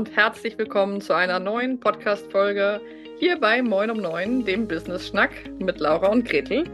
und 0.00 0.16
herzlich 0.16 0.56
willkommen 0.56 1.02
zu 1.02 1.12
einer 1.12 1.38
neuen 1.38 1.78
Podcast-Folge 1.78 2.80
hier 3.18 3.38
bei 3.38 3.60
Moin 3.60 3.90
um 3.90 3.98
9, 3.98 4.46
dem 4.46 4.66
Business 4.66 5.06
Schnack 5.06 5.30
mit 5.58 5.78
Laura 5.78 6.06
und 6.06 6.26
Gretel. 6.26 6.64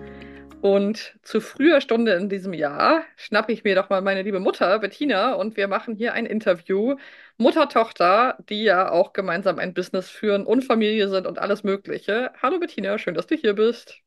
Und 0.61 1.19
zu 1.23 1.41
früher 1.41 1.81
Stunde 1.81 2.13
in 2.13 2.29
diesem 2.29 2.53
Jahr 2.53 3.03
schnappe 3.17 3.51
ich 3.51 3.65
mir 3.65 3.75
doch 3.75 3.91
mal 3.91 4.01
meine 4.01 4.23
liebe 4.23 4.39
Mutter, 4.39 4.79
Bettina, 4.79 5.33
und 5.33 5.57
wir 5.57 5.67
machen 5.67 5.97
hier 5.97 6.13
ein 6.13 6.25
Interview. 6.25 6.95
Mutter-Tochter, 7.37 8.39
die 8.49 8.63
ja 8.63 8.93
auch 8.93 9.13
gemeinsam 9.13 9.59
ein 9.59 9.75
Business 9.75 10.09
führen 10.09 10.47
und 10.47 10.63
Familie 10.63 11.09
sind 11.09 11.27
und 11.27 11.41
alles 11.41 11.65
Mögliche. 11.65 12.31
Hallo 12.41 12.61
Bettina, 12.61 12.97
schön, 12.97 13.15
dass 13.15 13.27
du 13.27 13.35
hier 13.35 13.55
bist. 13.55 13.99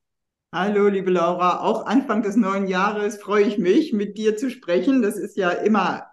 Hallo, 0.55 0.88
liebe 0.88 1.11
Laura. 1.11 1.59
Auch 1.59 1.86
Anfang 1.88 2.21
des 2.21 2.38
neuen 2.38 2.67
Jahres 2.67 3.21
freue 3.21 3.43
ich 3.43 3.57
mich, 3.57 3.91
mit 3.91 4.17
dir 4.17 4.38
zu 4.38 4.49
sprechen. 4.49 5.01
Das 5.01 5.17
ist 5.17 5.36
ja 5.36 5.50
immer 5.50 6.09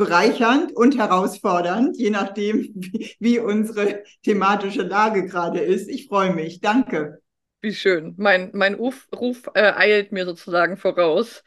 bereichernd 0.00 0.74
und 0.74 0.96
herausfordernd, 0.96 1.94
je 1.98 2.08
nachdem, 2.08 2.72
wie, 3.18 3.38
unsere 3.38 4.02
thematische 4.22 4.80
Lage 4.80 5.26
gerade 5.26 5.60
ist. 5.60 5.90
Ich 5.90 6.08
freue 6.08 6.32
mich. 6.32 6.62
Danke. 6.62 7.20
Wie 7.60 7.74
schön. 7.74 8.14
Mein, 8.16 8.48
mein 8.54 8.72
Ruf, 8.76 9.08
Ruf 9.14 9.50
äh, 9.52 9.60
eilt 9.60 10.10
mir 10.10 10.24
sozusagen 10.24 10.78
voraus. 10.78 11.44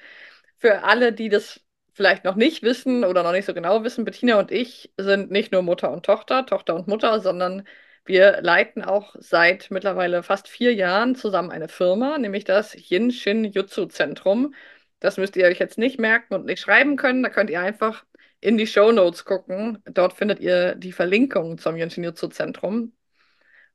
Für 0.59 0.83
alle, 0.83 1.13
die 1.13 1.29
das 1.29 1.61
vielleicht 1.93 2.25
noch 2.25 2.35
nicht 2.35 2.61
wissen 2.61 3.03
oder 3.03 3.23
noch 3.23 3.31
nicht 3.31 3.45
so 3.45 3.55
genau 3.55 3.83
wissen, 3.83 4.05
Bettina 4.05 4.37
und 4.37 4.51
ich 4.51 4.93
sind 4.97 5.31
nicht 5.31 5.51
nur 5.51 5.63
Mutter 5.63 5.91
und 5.91 6.05
Tochter, 6.05 6.45
Tochter 6.45 6.75
und 6.75 6.87
Mutter, 6.87 7.21
sondern 7.21 7.63
wir 8.05 8.39
leiten 8.43 8.83
auch 8.83 9.15
seit 9.17 9.71
mittlerweile 9.71 10.21
fast 10.21 10.47
vier 10.47 10.75
Jahren 10.75 11.15
zusammen 11.15 11.49
eine 11.49 11.69
Firma, 11.69 12.19
nämlich 12.19 12.43
das 12.43 12.75
Yin 12.75 13.09
Shin 13.09 13.45
Jutsu 13.45 13.87
Zentrum. 13.87 14.53
Das 14.99 15.17
müsst 15.17 15.35
ihr 15.37 15.45
euch 15.47 15.57
jetzt 15.57 15.79
nicht 15.79 15.99
merken 15.99 16.35
und 16.35 16.45
nicht 16.45 16.59
schreiben 16.61 16.97
können. 16.97 17.23
Da 17.23 17.29
könnt 17.29 17.49
ihr 17.49 17.59
einfach 17.59 18.05
in 18.43 18.57
die 18.57 18.67
Show 18.67 18.91
Notes 18.91 19.25
gucken. 19.25 19.81
Dort 19.85 20.13
findet 20.13 20.39
ihr 20.39 20.75
die 20.75 20.91
Verlinkung 20.91 21.57
zum 21.57 21.77
Yin 21.77 21.89
Shin 21.89 22.03
Jutsu 22.03 22.27
Zentrum. 22.27 22.93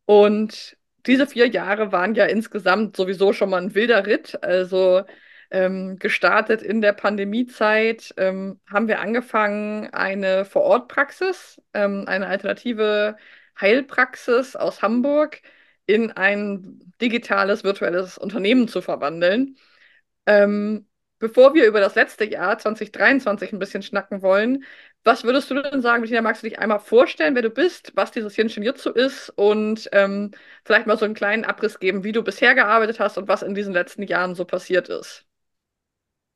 Und 0.05 0.77
diese 1.07 1.27
vier 1.27 1.49
Jahre 1.49 1.93
waren 1.93 2.15
ja 2.15 2.27
insgesamt 2.27 2.97
sowieso 2.97 3.33
schon 3.33 3.51
mal 3.51 3.63
ein 3.63 3.75
wilder 3.75 4.07
Ritt. 4.07 4.43
Also 4.43 5.05
ähm, 5.51 5.99
gestartet 5.99 6.63
in 6.63 6.81
der 6.83 6.93
Pandemiezeit 6.93 8.15
ähm, 8.19 8.61
haben 8.71 8.89
wir 8.89 9.01
angefangen, 9.01 9.89
eine 9.93 10.45
Vorortpraxis, 10.45 11.61
ähm, 11.75 12.05
eine 12.07 12.27
alternative 12.27 13.17
Heilpraxis 13.61 14.57
aus 14.57 14.83
Hamburg 14.83 15.41
in 15.87 16.13
ein 16.13 16.93
digitales, 17.01 17.65
virtuelles 17.65 18.19
Unternehmen 18.19 18.69
zu 18.69 18.83
verwandeln. 18.83 19.57
Ähm, 20.27 20.88
bevor 21.19 21.55
wir 21.55 21.67
über 21.67 21.81
das 21.81 21.95
letzte 21.95 22.25
Jahr 22.25 22.59
2023 22.59 23.53
ein 23.53 23.59
bisschen 23.59 23.83
schnacken 23.83 24.23
wollen, 24.23 24.65
was 25.05 25.25
würdest 25.25 25.51
du 25.51 25.61
denn 25.63 25.81
sagen, 25.83 26.03
Bettina, 26.03 26.23
magst 26.23 26.43
du 26.43 26.49
dich 26.49 26.59
einmal 26.59 26.81
vorstellen, 26.81 27.35
wer 27.35 27.43
du 27.43 27.51
bist, 27.51 27.93
was 27.95 28.11
dieses 28.11 28.37
Jinshin 28.37 28.63
Jutsu 28.63 28.91
ist 28.91 29.31
und 29.31 29.89
ähm, 29.93 30.33
vielleicht 30.65 30.87
mal 30.87 30.99
so 30.99 31.05
einen 31.05 31.15
kleinen 31.15 31.45
Abriss 31.45 31.79
geben, 31.79 32.05
wie 32.05 32.13
du 32.13 32.23
bisher 32.23 32.55
gearbeitet 32.55 33.01
hast 33.01 33.19
und 33.19 33.29
was 33.29 33.43
in 33.43 33.55
diesen 33.55 33.73
letzten 33.75 34.03
Jahren 34.03 34.35
so 34.35 34.45
passiert 34.45 34.89
ist? 34.89 35.28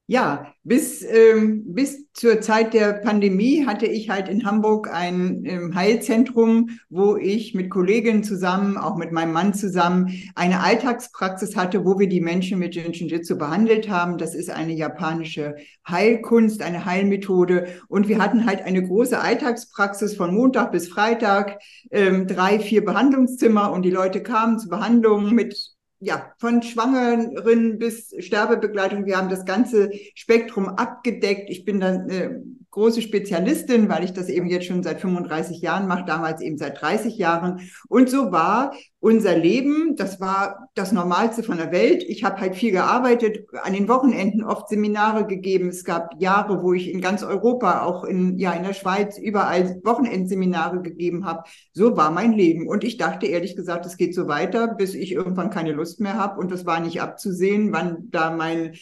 Ja, 0.08 0.52
bis, 0.64 1.02
ähm, 1.02 1.62
bis 1.74 2.12
zur 2.12 2.40
Zeit 2.40 2.74
der 2.74 2.92
Pandemie 2.94 3.64
hatte 3.66 3.86
ich 3.86 4.10
halt 4.10 4.28
in 4.28 4.44
Hamburg 4.44 4.92
ein 4.92 5.44
ähm, 5.46 5.74
Heilzentrum, 5.74 6.70
wo 6.90 7.16
ich 7.16 7.54
mit 7.54 7.70
Kolleginnen 7.70 8.24
zusammen, 8.24 8.76
auch 8.76 8.96
mit 8.96 9.12
meinem 9.12 9.32
Mann 9.32 9.54
zusammen, 9.54 10.12
eine 10.34 10.60
Alltagspraxis 10.60 11.56
hatte, 11.56 11.84
wo 11.84 11.98
wir 11.98 12.08
die 12.08 12.20
Menschen 12.20 12.58
mit 12.58 12.74
Jinshin-Jitsu 12.74 13.38
behandelt 13.38 13.88
haben. 13.88 14.18
Das 14.18 14.34
ist 14.34 14.50
eine 14.50 14.74
japanische 14.74 15.54
Heilkunst, 15.88 16.62
eine 16.62 16.84
Heilmethode. 16.84 17.68
Und 17.88 18.08
wir 18.08 18.18
hatten 18.18 18.44
halt 18.44 18.60
eine 18.62 18.82
große 18.82 19.18
Alltagspraxis 19.18 20.16
von 20.16 20.34
Montag 20.34 20.72
bis 20.72 20.88
Freitag, 20.88 21.58
ähm, 21.90 22.26
drei, 22.26 22.58
vier 22.58 22.84
Behandlungszimmer 22.84 23.72
und 23.72 23.82
die 23.82 23.90
Leute 23.90 24.22
kamen 24.22 24.58
zur 24.58 24.70
Behandlung 24.70 25.32
mit 25.32 25.72
ja, 26.04 26.32
von 26.38 26.62
Schwangeren 26.62 27.78
bis 27.78 28.12
Sterbebegleitung. 28.18 29.06
Wir 29.06 29.16
haben 29.16 29.28
das 29.28 29.44
ganze 29.44 29.90
Spektrum 30.14 30.68
abgedeckt. 30.68 31.48
Ich 31.48 31.64
bin 31.64 31.78
dann 31.78 32.10
äh, 32.10 32.40
große 32.72 33.02
Spezialistin, 33.02 33.88
weil 33.88 34.02
ich 34.02 34.14
das 34.14 34.28
eben 34.28 34.48
jetzt 34.48 34.66
schon 34.66 34.82
seit 34.82 35.00
35 35.00 35.60
Jahren 35.60 35.86
mache, 35.86 36.04
damals 36.06 36.40
eben 36.40 36.56
seit 36.56 36.80
30 36.80 37.18
Jahren. 37.18 37.68
Und 37.88 38.08
so 38.08 38.32
war 38.32 38.72
unser 38.98 39.36
Leben, 39.36 39.94
das 39.96 40.20
war 40.20 40.68
das 40.74 40.90
Normalste 40.90 41.42
von 41.42 41.58
der 41.58 41.70
Welt. 41.70 42.02
Ich 42.06 42.24
habe 42.24 42.40
halt 42.40 42.54
viel 42.54 42.72
gearbeitet, 42.72 43.46
an 43.62 43.74
den 43.74 43.88
Wochenenden 43.88 44.42
oft 44.42 44.68
Seminare 44.68 45.26
gegeben. 45.26 45.68
Es 45.68 45.84
gab 45.84 46.14
Jahre, 46.18 46.62
wo 46.62 46.72
ich 46.72 46.90
in 46.90 47.02
ganz 47.02 47.22
Europa, 47.22 47.82
auch 47.82 48.04
in, 48.04 48.38
ja, 48.38 48.52
in 48.52 48.62
der 48.62 48.74
Schweiz, 48.74 49.18
überall 49.18 49.80
Wochenendseminare 49.84 50.80
gegeben 50.80 51.26
habe. 51.26 51.42
So 51.74 51.96
war 51.96 52.10
mein 52.10 52.32
Leben. 52.32 52.68
Und 52.68 52.84
ich 52.84 52.96
dachte 52.96 53.26
ehrlich 53.26 53.54
gesagt, 53.54 53.84
es 53.84 53.98
geht 53.98 54.14
so 54.14 54.28
weiter, 54.28 54.68
bis 54.68 54.94
ich 54.94 55.12
irgendwann 55.12 55.50
keine 55.50 55.72
Lust 55.72 56.00
mehr 56.00 56.14
habe. 56.14 56.40
Und 56.40 56.50
das 56.50 56.64
war 56.64 56.80
nicht 56.80 57.02
abzusehen, 57.02 57.72
wann 57.72 58.08
da 58.10 58.30
mein 58.30 58.76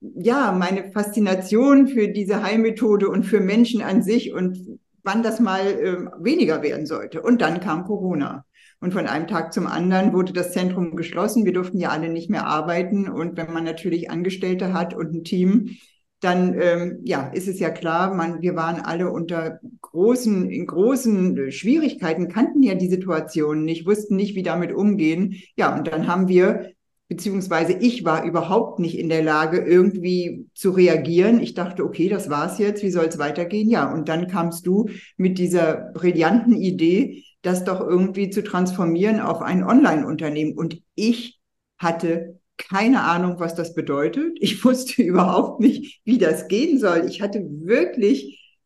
ja, 0.00 0.52
meine 0.52 0.92
Faszination 0.92 1.88
für 1.88 2.08
diese 2.08 2.42
Heilmethode 2.42 3.08
und 3.08 3.24
für 3.24 3.40
Menschen 3.40 3.82
an 3.82 4.02
sich 4.02 4.32
und 4.32 4.78
wann 5.02 5.22
das 5.22 5.40
mal 5.40 5.66
äh, 5.66 5.96
weniger 6.22 6.62
werden 6.62 6.86
sollte. 6.86 7.22
Und 7.22 7.40
dann 7.40 7.60
kam 7.60 7.84
Corona. 7.84 8.44
Und 8.80 8.92
von 8.92 9.06
einem 9.06 9.26
Tag 9.26 9.54
zum 9.54 9.66
anderen 9.66 10.12
wurde 10.12 10.32
das 10.32 10.52
Zentrum 10.52 10.96
geschlossen. 10.96 11.46
Wir 11.46 11.54
durften 11.54 11.78
ja 11.78 11.88
alle 11.90 12.10
nicht 12.10 12.28
mehr 12.28 12.46
arbeiten. 12.46 13.08
Und 13.08 13.36
wenn 13.36 13.52
man 13.52 13.64
natürlich 13.64 14.10
Angestellte 14.10 14.74
hat 14.74 14.94
und 14.94 15.14
ein 15.14 15.24
Team, 15.24 15.76
dann 16.20 16.58
ähm, 16.60 17.00
ja, 17.04 17.28
ist 17.28 17.46
es 17.48 17.58
ja 17.58 17.70
klar, 17.70 18.14
man, 18.14 18.42
wir 18.42 18.56
waren 18.56 18.80
alle 18.80 19.10
unter 19.10 19.60
großen, 19.82 20.50
in 20.50 20.66
großen 20.66 21.52
Schwierigkeiten, 21.52 22.28
kannten 22.28 22.62
ja 22.62 22.74
die 22.74 22.88
Situation 22.88 23.64
nicht, 23.64 23.86
wussten 23.86 24.16
nicht, 24.16 24.34
wie 24.34 24.42
damit 24.42 24.72
umgehen. 24.72 25.36
Ja, 25.56 25.76
und 25.76 25.86
dann 25.88 26.06
haben 26.06 26.28
wir 26.28 26.72
beziehungsweise 27.08 27.72
ich 27.72 28.04
war 28.04 28.24
überhaupt 28.24 28.78
nicht 28.78 28.98
in 28.98 29.08
der 29.08 29.22
Lage, 29.22 29.58
irgendwie 29.58 30.48
zu 30.54 30.70
reagieren. 30.70 31.40
Ich 31.40 31.54
dachte, 31.54 31.84
okay, 31.84 32.08
das 32.08 32.28
war's 32.30 32.58
jetzt, 32.58 32.82
wie 32.82 32.90
soll 32.90 33.06
es 33.06 33.18
weitergehen? 33.18 33.68
Ja, 33.68 33.92
und 33.92 34.08
dann 34.08 34.26
kamst 34.26 34.66
du 34.66 34.88
mit 35.16 35.38
dieser 35.38 35.92
brillanten 35.94 36.54
Idee, 36.54 37.24
das 37.42 37.64
doch 37.64 37.80
irgendwie 37.80 38.30
zu 38.30 38.42
transformieren 38.42 39.20
auf 39.20 39.40
ein 39.40 39.62
Online-Unternehmen. 39.62 40.54
Und 40.56 40.82
ich 40.94 41.40
hatte 41.78 42.40
keine 42.56 43.02
Ahnung, 43.02 43.38
was 43.38 43.54
das 43.54 43.74
bedeutet. 43.74 44.36
Ich 44.40 44.64
wusste 44.64 45.02
überhaupt 45.02 45.60
nicht, 45.60 46.00
wie 46.04 46.18
das 46.18 46.48
gehen 46.48 46.78
soll. 46.78 47.06
Ich 47.08 47.22
hatte 47.22 47.40
wirklich, 47.40 48.58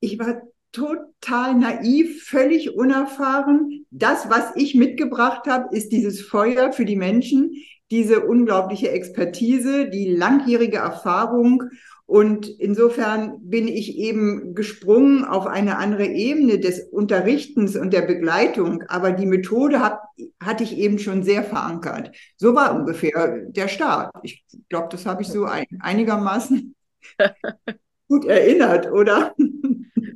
ich 0.00 0.18
war 0.18 0.42
total 0.72 1.54
naiv, 1.54 2.24
völlig 2.24 2.76
unerfahren. 2.76 3.81
Das, 3.94 4.30
was 4.30 4.56
ich 4.56 4.74
mitgebracht 4.74 5.46
habe, 5.46 5.76
ist 5.76 5.92
dieses 5.92 6.22
Feuer 6.22 6.72
für 6.72 6.86
die 6.86 6.96
Menschen, 6.96 7.52
diese 7.90 8.20
unglaubliche 8.24 8.90
Expertise, 8.90 9.90
die 9.90 10.16
langjährige 10.16 10.78
Erfahrung. 10.78 11.64
Und 12.06 12.48
insofern 12.48 13.38
bin 13.42 13.68
ich 13.68 13.98
eben 13.98 14.54
gesprungen 14.54 15.26
auf 15.26 15.46
eine 15.46 15.76
andere 15.76 16.06
Ebene 16.06 16.58
des 16.58 16.88
Unterrichtens 16.90 17.76
und 17.76 17.92
der 17.92 18.00
Begleitung. 18.00 18.82
Aber 18.88 19.12
die 19.12 19.26
Methode 19.26 19.80
hat, 19.80 19.98
hatte 20.42 20.64
ich 20.64 20.78
eben 20.78 20.98
schon 20.98 21.22
sehr 21.22 21.44
verankert. 21.44 22.16
So 22.38 22.54
war 22.54 22.74
ungefähr 22.74 23.42
der 23.48 23.68
Start. 23.68 24.10
Ich 24.22 24.42
glaube, 24.70 24.88
das 24.90 25.04
habe 25.04 25.20
ich 25.20 25.28
so 25.28 25.44
ein, 25.44 25.66
einigermaßen 25.80 26.74
gut 28.08 28.24
erinnert, 28.24 28.90
oder? 28.90 29.34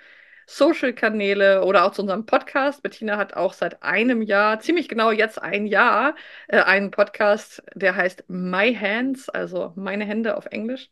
Social-Kanäle 0.47 1.63
oder 1.63 1.85
auch 1.85 1.91
zu 1.93 2.01
unserem 2.01 2.25
Podcast. 2.25 2.83
Bettina 2.83 3.17
hat 3.17 3.33
auch 3.35 3.53
seit 3.53 3.83
einem 3.83 4.21
Jahr, 4.21 4.59
ziemlich 4.59 4.89
genau 4.89 5.11
jetzt 5.11 5.41
ein 5.41 5.65
Jahr, 5.65 6.15
äh, 6.47 6.61
einen 6.61 6.91
Podcast, 6.91 7.63
der 7.75 7.95
heißt 7.95 8.25
My 8.27 8.75
Hands, 8.75 9.29
also 9.29 9.73
meine 9.75 10.05
Hände 10.05 10.37
auf 10.37 10.45
Englisch. 10.47 10.89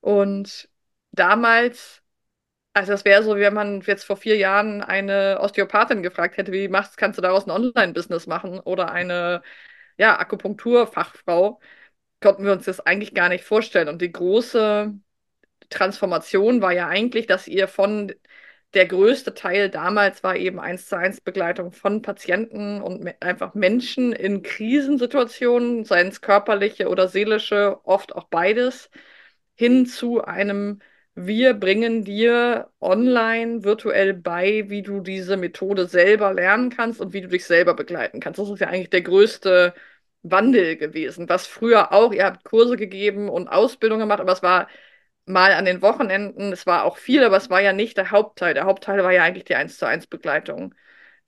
Und 0.00 0.68
damals, 1.12 2.02
also 2.74 2.92
das 2.92 3.04
wäre 3.04 3.22
so, 3.22 3.36
wie 3.36 3.40
wenn 3.40 3.54
man 3.54 3.80
jetzt 3.82 4.04
vor 4.04 4.16
vier 4.16 4.36
Jahren 4.36 4.82
eine 4.82 5.38
Osteopathin 5.40 6.02
gefragt 6.02 6.36
hätte, 6.36 6.52
wie 6.52 6.68
machst, 6.68 6.96
kannst 6.96 7.18
du 7.18 7.22
daraus 7.22 7.46
ein 7.46 7.50
Online-Business 7.50 8.26
machen 8.26 8.60
oder 8.60 8.92
eine 8.92 9.42
ja, 9.98 10.18
Akupunkturfachfrau, 10.18 11.60
konnten 12.20 12.44
wir 12.44 12.52
uns 12.52 12.64
das 12.66 12.80
eigentlich 12.80 13.14
gar 13.14 13.28
nicht 13.28 13.44
vorstellen. 13.44 13.88
Und 13.88 14.02
die 14.02 14.12
große 14.12 14.94
Transformation 15.70 16.62
war 16.62 16.72
ja 16.72 16.88
eigentlich, 16.88 17.26
dass 17.26 17.48
ihr 17.48 17.68
von 17.68 18.12
der 18.74 18.86
größte 18.86 19.34
Teil 19.34 19.68
damals 19.70 20.22
war 20.22 20.36
eben 20.36 20.60
eins 20.60 20.86
zu 20.88 20.96
eins 20.96 21.20
Begleitung 21.20 21.72
von 21.72 22.02
Patienten 22.02 22.80
und 22.82 23.14
einfach 23.20 23.54
Menschen 23.54 24.12
in 24.12 24.42
Krisensituationen, 24.42 25.84
seien 25.84 26.08
es 26.08 26.20
körperliche 26.20 26.88
oder 26.88 27.08
seelische, 27.08 27.78
oft 27.84 28.14
auch 28.14 28.24
beides, 28.28 28.90
hin 29.56 29.86
zu 29.86 30.22
einem 30.24 30.80
wir 31.14 31.54
bringen 31.54 32.04
dir 32.04 32.70
online 32.80 33.64
virtuell 33.64 34.14
bei, 34.14 34.68
wie 34.70 34.82
du 34.82 35.00
diese 35.00 35.36
Methode 35.36 35.86
selber 35.86 36.32
lernen 36.32 36.70
kannst 36.70 37.00
und 37.00 37.12
wie 37.12 37.20
du 37.20 37.28
dich 37.28 37.44
selber 37.44 37.74
begleiten 37.74 38.20
kannst. 38.20 38.38
Das 38.38 38.48
ist 38.48 38.60
ja 38.60 38.68
eigentlich 38.68 38.90
der 38.90 39.02
größte 39.02 39.74
Wandel 40.22 40.76
gewesen, 40.76 41.28
was 41.28 41.46
früher 41.46 41.92
auch, 41.92 42.12
ihr 42.12 42.24
habt 42.26 42.44
Kurse 42.44 42.76
gegeben 42.76 43.28
und 43.28 43.48
Ausbildung 43.48 43.98
gemacht, 43.98 44.20
aber 44.20 44.32
es 44.32 44.42
war 44.42 44.68
mal 45.30 45.52
an 45.52 45.64
den 45.64 45.82
Wochenenden, 45.82 46.52
es 46.52 46.66
war 46.66 46.84
auch 46.84 46.96
viel, 46.96 47.24
aber 47.24 47.36
es 47.36 47.50
war 47.50 47.60
ja 47.60 47.72
nicht 47.72 47.96
der 47.96 48.10
Hauptteil. 48.10 48.54
Der 48.54 48.64
Hauptteil 48.64 49.02
war 49.02 49.12
ja 49.12 49.22
eigentlich 49.22 49.44
die 49.44 49.54
1 49.54 49.78
zu 49.78 49.86
1 49.86 50.06
Begleitung. 50.06 50.74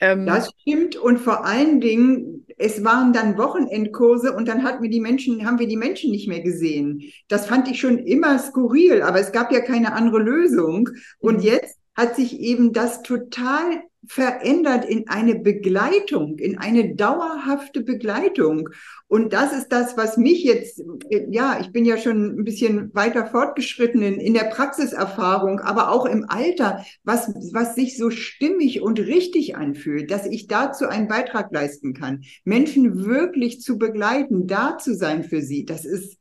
Ähm, 0.00 0.26
das 0.26 0.50
stimmt 0.60 0.96
und 0.96 1.18
vor 1.18 1.44
allen 1.44 1.80
Dingen, 1.80 2.44
es 2.58 2.84
waren 2.84 3.12
dann 3.12 3.38
Wochenendkurse 3.38 4.32
und 4.32 4.48
dann 4.48 4.64
hatten 4.64 4.82
wir 4.82 4.90
die 4.90 5.00
Menschen, 5.00 5.46
haben 5.46 5.60
wir 5.60 5.68
die 5.68 5.76
Menschen 5.76 6.10
nicht 6.10 6.26
mehr 6.26 6.40
gesehen. 6.40 7.02
Das 7.28 7.46
fand 7.46 7.70
ich 7.70 7.78
schon 7.80 7.98
immer 7.98 8.38
skurril, 8.38 9.02
aber 9.02 9.20
es 9.20 9.30
gab 9.30 9.52
ja 9.52 9.60
keine 9.60 9.92
andere 9.92 10.18
Lösung. 10.18 10.88
Und 11.20 11.38
mhm. 11.38 11.44
jetzt 11.44 11.78
hat 11.94 12.16
sich 12.16 12.40
eben 12.40 12.72
das 12.72 13.02
total 13.02 13.82
verändert 14.06 14.84
in 14.84 15.08
eine 15.08 15.36
Begleitung, 15.36 16.38
in 16.38 16.58
eine 16.58 16.94
dauerhafte 16.94 17.82
Begleitung. 17.82 18.68
Und 19.06 19.32
das 19.32 19.52
ist 19.52 19.68
das, 19.68 19.96
was 19.96 20.16
mich 20.16 20.42
jetzt, 20.42 20.82
ja, 21.30 21.58
ich 21.60 21.70
bin 21.72 21.84
ja 21.84 21.96
schon 21.96 22.40
ein 22.40 22.44
bisschen 22.44 22.92
weiter 22.94 23.26
fortgeschritten 23.26 24.02
in, 24.02 24.14
in 24.14 24.34
der 24.34 24.44
Praxiserfahrung, 24.44 25.60
aber 25.60 25.90
auch 25.90 26.06
im 26.06 26.24
Alter, 26.28 26.84
was, 27.04 27.28
was 27.52 27.74
sich 27.74 27.96
so 27.96 28.10
stimmig 28.10 28.80
und 28.80 28.98
richtig 28.98 29.56
anfühlt, 29.56 30.10
dass 30.10 30.26
ich 30.26 30.46
dazu 30.46 30.88
einen 30.88 31.08
Beitrag 31.08 31.52
leisten 31.52 31.94
kann, 31.94 32.22
Menschen 32.44 33.04
wirklich 33.04 33.60
zu 33.60 33.78
begleiten, 33.78 34.46
da 34.46 34.78
zu 34.78 34.94
sein 34.94 35.22
für 35.22 35.42
sie. 35.42 35.64
Das 35.64 35.84
ist, 35.84 36.18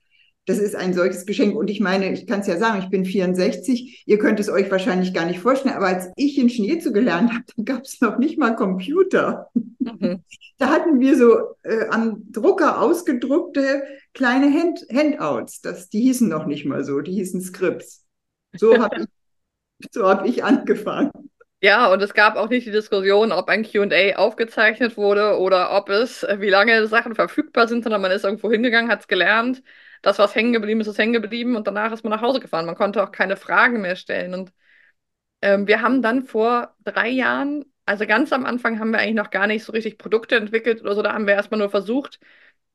das 0.52 0.60
ist 0.60 0.76
ein 0.76 0.94
solches 0.94 1.26
Geschenk. 1.26 1.56
Und 1.56 1.70
ich 1.70 1.80
meine, 1.80 2.12
ich 2.12 2.28
kann 2.28 2.42
es 2.42 2.48
ja 2.48 2.58
sagen, 2.58 2.82
ich 2.82 2.90
bin 2.90 3.06
64. 3.06 4.04
Ihr 4.06 4.18
könnt 4.20 4.38
es 4.40 4.50
euch 4.50 4.70
wahrscheinlich 4.70 5.14
gar 5.14 5.26
nicht 5.26 5.40
vorstellen. 5.40 5.76
Aber 5.76 5.88
als 5.88 6.12
ich 6.18 6.38
in 6.38 6.50
Schneezu 6.50 6.92
gelernt 6.92 7.32
habe, 7.32 7.44
dann 7.56 7.66
gab 7.66 7.84
es 7.84 8.02
noch 8.02 8.18
nicht 8.18 8.38
mal 8.38 8.56
Computer. 8.56 9.50
Mhm. 9.54 10.24
Da 10.58 10.68
hatten 10.68 11.00
wir 11.00 11.18
so 11.18 11.56
äh, 11.64 11.88
am 11.90 12.24
Drucker 12.32 12.82
ausgedruckte 12.82 13.84
kleine 14.14 14.52
Hand 14.54 14.86
Handouts. 14.94 15.62
Das, 15.62 15.90
die 15.90 16.02
hießen 16.02 16.28
noch 16.28 16.46
nicht 16.46 16.66
mal 16.66 16.84
so. 16.84 17.00
Die 17.00 17.14
hießen 17.14 17.42
Scripts. 17.42 18.06
So 18.58 18.78
habe 18.78 18.98
ich, 19.00 19.88
so 19.92 20.06
hab 20.06 20.26
ich 20.26 20.44
angefangen. 20.44 21.12
Ja, 21.62 21.94
und 21.94 22.02
es 22.02 22.14
gab 22.14 22.36
auch 22.36 22.50
nicht 22.50 22.68
die 22.68 22.72
Diskussion, 22.72 23.32
ob 23.32 23.48
ein 23.48 23.64
QA 23.64 24.16
aufgezeichnet 24.18 24.98
wurde 24.98 25.38
oder 25.38 25.78
ob 25.78 25.90
es, 25.90 26.24
äh, 26.24 26.42
wie 26.42 26.50
lange 26.50 26.88
Sachen 26.88 27.16
verfügbar 27.16 27.70
sind, 27.70 27.84
sondern 27.84 28.02
man 28.02 28.12
ist 28.12 28.26
irgendwo 28.26 28.52
hingegangen, 28.52 28.92
hat 28.92 29.02
es 29.02 29.08
gelernt 29.08 29.64
das, 30.02 30.20
was 30.20 30.36
hängen 30.36 30.54
geblieben 30.54 30.82
ist, 30.82 30.88
ist 30.88 30.98
hängen 30.98 31.14
geblieben 31.14 31.56
und 31.56 31.68
danach 31.68 31.92
ist 31.92 32.04
man 32.04 32.12
nach 32.12 32.22
Hause 32.22 32.40
gefahren. 32.40 32.66
Man 32.66 32.76
konnte 32.76 33.04
auch 33.04 33.12
keine 33.12 33.38
Fragen 33.38 33.82
mehr 33.82 33.96
stellen. 33.96 34.34
Und 34.34 34.52
ähm, 35.42 35.68
wir 35.68 35.82
haben 35.82 36.02
dann 36.02 36.24
vor 36.24 36.76
drei 36.84 37.10
Jahren, 37.10 37.66
also 37.86 38.06
ganz 38.08 38.34
am 38.34 38.46
Anfang 38.46 38.80
haben 38.80 38.92
wir 38.92 39.00
eigentlich 39.00 39.16
noch 39.16 39.32
gar 39.32 39.48
nicht 39.48 39.64
so 39.64 39.72
richtig 39.74 39.98
Produkte 39.98 40.36
entwickelt 40.36 40.82
oder 40.82 40.96
so, 40.96 41.02
da 41.02 41.14
haben 41.14 41.28
wir 41.28 41.34
erstmal 41.36 41.60
nur 41.60 41.70
versucht, 41.70 42.20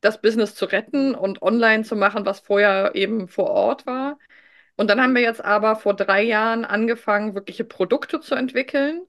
das 0.00 0.20
Business 0.20 0.55
zu 0.55 0.67
retten 0.67 1.14
und 1.14 1.43
online 1.43 1.84
zu 1.84 1.96
machen, 1.96 2.26
was 2.26 2.40
vorher 2.40 2.94
eben 2.94 3.29
vor 3.29 3.50
Ort 3.50 3.87
war. 3.87 4.19
Und 4.76 4.88
dann 4.90 5.00
haben 5.00 5.14
wir 5.14 5.22
jetzt 5.22 5.44
aber 5.44 5.76
vor 5.76 5.94
drei 5.96 6.22
Jahren 6.22 6.64
angefangen, 6.64 7.34
wirkliche 7.34 7.64
Produkte 7.64 8.20
zu 8.20 8.34
entwickeln 8.34 9.06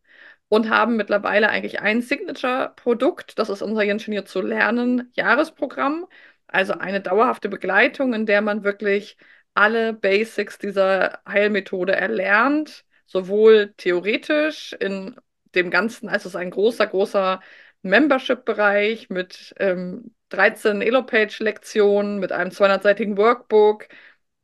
und 0.49 0.69
haben 0.69 0.95
mittlerweile 0.95 1.49
eigentlich 1.49 1.81
ein 1.81 2.01
Signature-Produkt. 2.01 3.37
Das 3.39 3.49
ist 3.49 3.61
unser 3.61 3.83
Ingenieur 3.83 4.25
zu 4.25 4.41
lernen 4.41 5.11
Jahresprogramm. 5.15 6.05
Also 6.47 6.73
eine 6.73 7.01
dauerhafte 7.01 7.49
Begleitung, 7.49 8.13
in 8.13 8.25
der 8.25 8.41
man 8.41 8.63
wirklich 8.63 9.17
alle 9.53 9.93
Basics 9.93 10.57
dieser 10.59 11.19
Heilmethode 11.27 11.95
erlernt, 11.95 12.85
sowohl 13.05 13.73
theoretisch 13.77 14.73
in 14.73 15.19
dem 15.55 15.71
Ganzen, 15.71 16.09
also 16.09 16.27
es 16.29 16.35
ist 16.35 16.39
ein 16.39 16.51
großer, 16.51 16.87
großer 16.87 17.41
Membership-Bereich 17.81 19.09
mit 19.09 19.53
ähm, 19.59 20.13
13 20.29 20.81
Elopage-Lektionen, 20.81 22.19
mit 22.19 22.31
einem 22.31 22.51
200-seitigen 22.51 23.17
Workbook, 23.17 23.87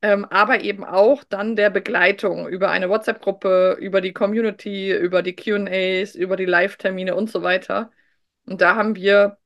ähm, 0.01 0.25
aber 0.25 0.61
eben 0.61 0.83
auch 0.83 1.23
dann 1.23 1.55
der 1.55 1.69
Begleitung 1.69 2.47
über 2.47 2.69
eine 2.71 2.89
WhatsApp-Gruppe, 2.89 3.77
über 3.79 4.01
die 4.01 4.13
Community, 4.13 4.91
über 4.95 5.21
die 5.21 5.35
QAs, 5.35 6.15
über 6.15 6.35
die 6.35 6.45
Live-Termine 6.45 7.15
und 7.15 7.29
so 7.29 7.43
weiter. 7.43 7.91
Und 8.45 8.61
da 8.61 8.75
haben 8.75 8.95
wir 8.95 9.37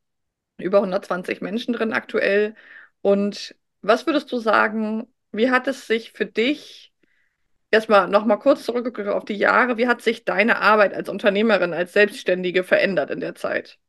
über 0.57 0.80
120 0.80 1.42
Menschen 1.42 1.74
drin 1.74 1.94
aktuell. 1.94 2.56
Und 3.01 3.56
was 3.81 4.06
würdest 4.06 4.31
du 4.31 4.39
sagen, 4.39 5.07
wie 5.31 5.51
hat 5.51 5.68
es 5.68 5.88
sich 5.88 6.12
für 6.12 6.25
dich, 6.25 6.94
erstmal 7.71 8.07
nochmal 8.07 8.39
kurz 8.39 8.63
zurückgeguckt 8.63 9.07
auf 9.07 9.25
die 9.25 9.36
Jahre, 9.36 9.77
wie 9.77 9.88
hat 9.88 10.01
sich 10.01 10.25
deine 10.25 10.59
Arbeit 10.62 10.94
als 10.94 11.09
Unternehmerin, 11.09 11.74
als 11.74 11.94
Selbstständige 11.94 12.63
verändert 12.63 13.12
in 13.12 13.19
der 13.19 13.36
Zeit? 13.36 13.80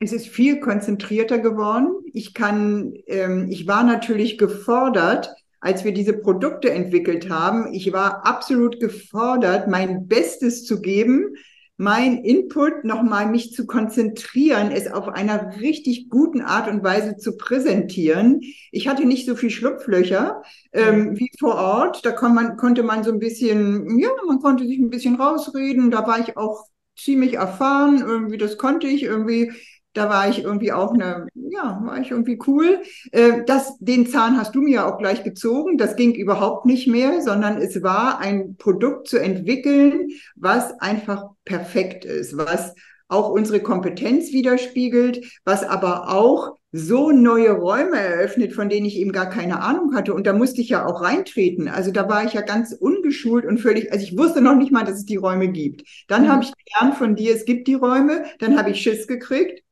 Es 0.00 0.12
ist 0.12 0.28
viel 0.28 0.60
konzentrierter 0.60 1.38
geworden. 1.38 1.94
Ich 2.12 2.34
kann, 2.34 2.94
ähm, 3.06 3.48
ich 3.50 3.66
war 3.66 3.84
natürlich 3.84 4.38
gefordert, 4.38 5.34
als 5.60 5.84
wir 5.84 5.92
diese 5.92 6.12
Produkte 6.18 6.70
entwickelt 6.70 7.30
haben. 7.30 7.72
Ich 7.72 7.90
war 7.92 8.26
absolut 8.26 8.80
gefordert, 8.80 9.66
mein 9.66 10.06
Bestes 10.08 10.66
zu 10.66 10.82
geben, 10.82 11.36
mein 11.76 12.18
Input 12.18 12.84
nochmal 12.84 13.26
mich 13.26 13.52
zu 13.52 13.66
konzentrieren, 13.66 14.70
es 14.70 14.90
auf 14.90 15.08
einer 15.08 15.60
richtig 15.60 16.08
guten 16.08 16.40
Art 16.40 16.68
und 16.68 16.84
Weise 16.84 17.16
zu 17.16 17.36
präsentieren. 17.36 18.40
Ich 18.70 18.86
hatte 18.86 19.04
nicht 19.04 19.26
so 19.26 19.34
viel 19.34 19.50
Schlupflöcher 19.50 20.42
ähm, 20.72 21.18
wie 21.18 21.30
vor 21.38 21.56
Ort. 21.56 22.06
Da 22.06 22.12
kon 22.12 22.34
man, 22.34 22.56
konnte 22.56 22.84
man 22.84 23.02
so 23.02 23.10
ein 23.10 23.18
bisschen, 23.18 23.98
ja, 23.98 24.10
man 24.26 24.40
konnte 24.40 24.66
sich 24.66 24.78
ein 24.78 24.90
bisschen 24.90 25.16
rausreden. 25.16 25.90
Da 25.90 26.06
war 26.06 26.20
ich 26.20 26.36
auch 26.36 26.64
ziemlich 26.96 27.34
erfahren. 27.34 27.98
Irgendwie, 28.06 28.38
das 28.38 28.56
konnte 28.56 28.86
ich 28.86 29.02
irgendwie 29.02 29.52
da 29.94 30.08
war 30.10 30.28
ich 30.28 30.42
irgendwie 30.42 30.72
auch 30.72 30.92
eine, 30.92 31.28
ja, 31.34 31.80
war 31.82 31.98
ich 31.98 32.10
irgendwie 32.10 32.38
cool. 32.46 32.80
Äh, 33.12 33.44
das, 33.46 33.78
den 33.78 34.06
Zahn 34.06 34.36
hast 34.36 34.54
du 34.54 34.60
mir 34.60 34.74
ja 34.74 34.92
auch 34.92 34.98
gleich 34.98 35.24
gezogen. 35.24 35.78
Das 35.78 35.96
ging 35.96 36.14
überhaupt 36.14 36.66
nicht 36.66 36.86
mehr, 36.86 37.22
sondern 37.22 37.58
es 37.58 37.82
war 37.82 38.18
ein 38.18 38.56
Produkt 38.56 39.08
zu 39.08 39.18
entwickeln, 39.18 40.08
was 40.34 40.78
einfach 40.80 41.30
perfekt 41.44 42.04
ist, 42.04 42.36
was 42.36 42.74
auch 43.08 43.30
unsere 43.30 43.60
Kompetenz 43.60 44.32
widerspiegelt, 44.32 45.40
was 45.44 45.62
aber 45.62 46.08
auch 46.08 46.56
so 46.72 47.12
neue 47.12 47.52
Räume 47.52 47.96
eröffnet, 47.96 48.52
von 48.52 48.68
denen 48.68 48.86
ich 48.86 48.96
eben 48.96 49.12
gar 49.12 49.30
keine 49.30 49.60
Ahnung 49.60 49.94
hatte. 49.94 50.12
Und 50.12 50.26
da 50.26 50.32
musste 50.32 50.60
ich 50.60 50.70
ja 50.70 50.86
auch 50.86 51.02
reintreten. 51.02 51.68
Also 51.68 51.92
da 51.92 52.08
war 52.08 52.24
ich 52.24 52.32
ja 52.32 52.40
ganz 52.40 52.72
ungeschult 52.72 53.44
und 53.44 53.58
völlig, 53.58 53.92
also 53.92 54.04
ich 54.04 54.18
wusste 54.18 54.40
noch 54.40 54.56
nicht 54.56 54.72
mal, 54.72 54.84
dass 54.84 54.96
es 54.96 55.04
die 55.04 55.14
Räume 55.14 55.52
gibt. 55.52 55.84
Dann 56.08 56.24
mhm. 56.24 56.28
habe 56.30 56.42
ich 56.42 56.52
gelernt 56.64 56.98
von 56.98 57.14
dir, 57.14 57.32
es 57.32 57.44
gibt 57.44 57.68
die 57.68 57.74
Räume. 57.74 58.24
Dann 58.40 58.58
habe 58.58 58.70
ich 58.70 58.80
Schiss 58.80 59.06
gekriegt 59.06 59.63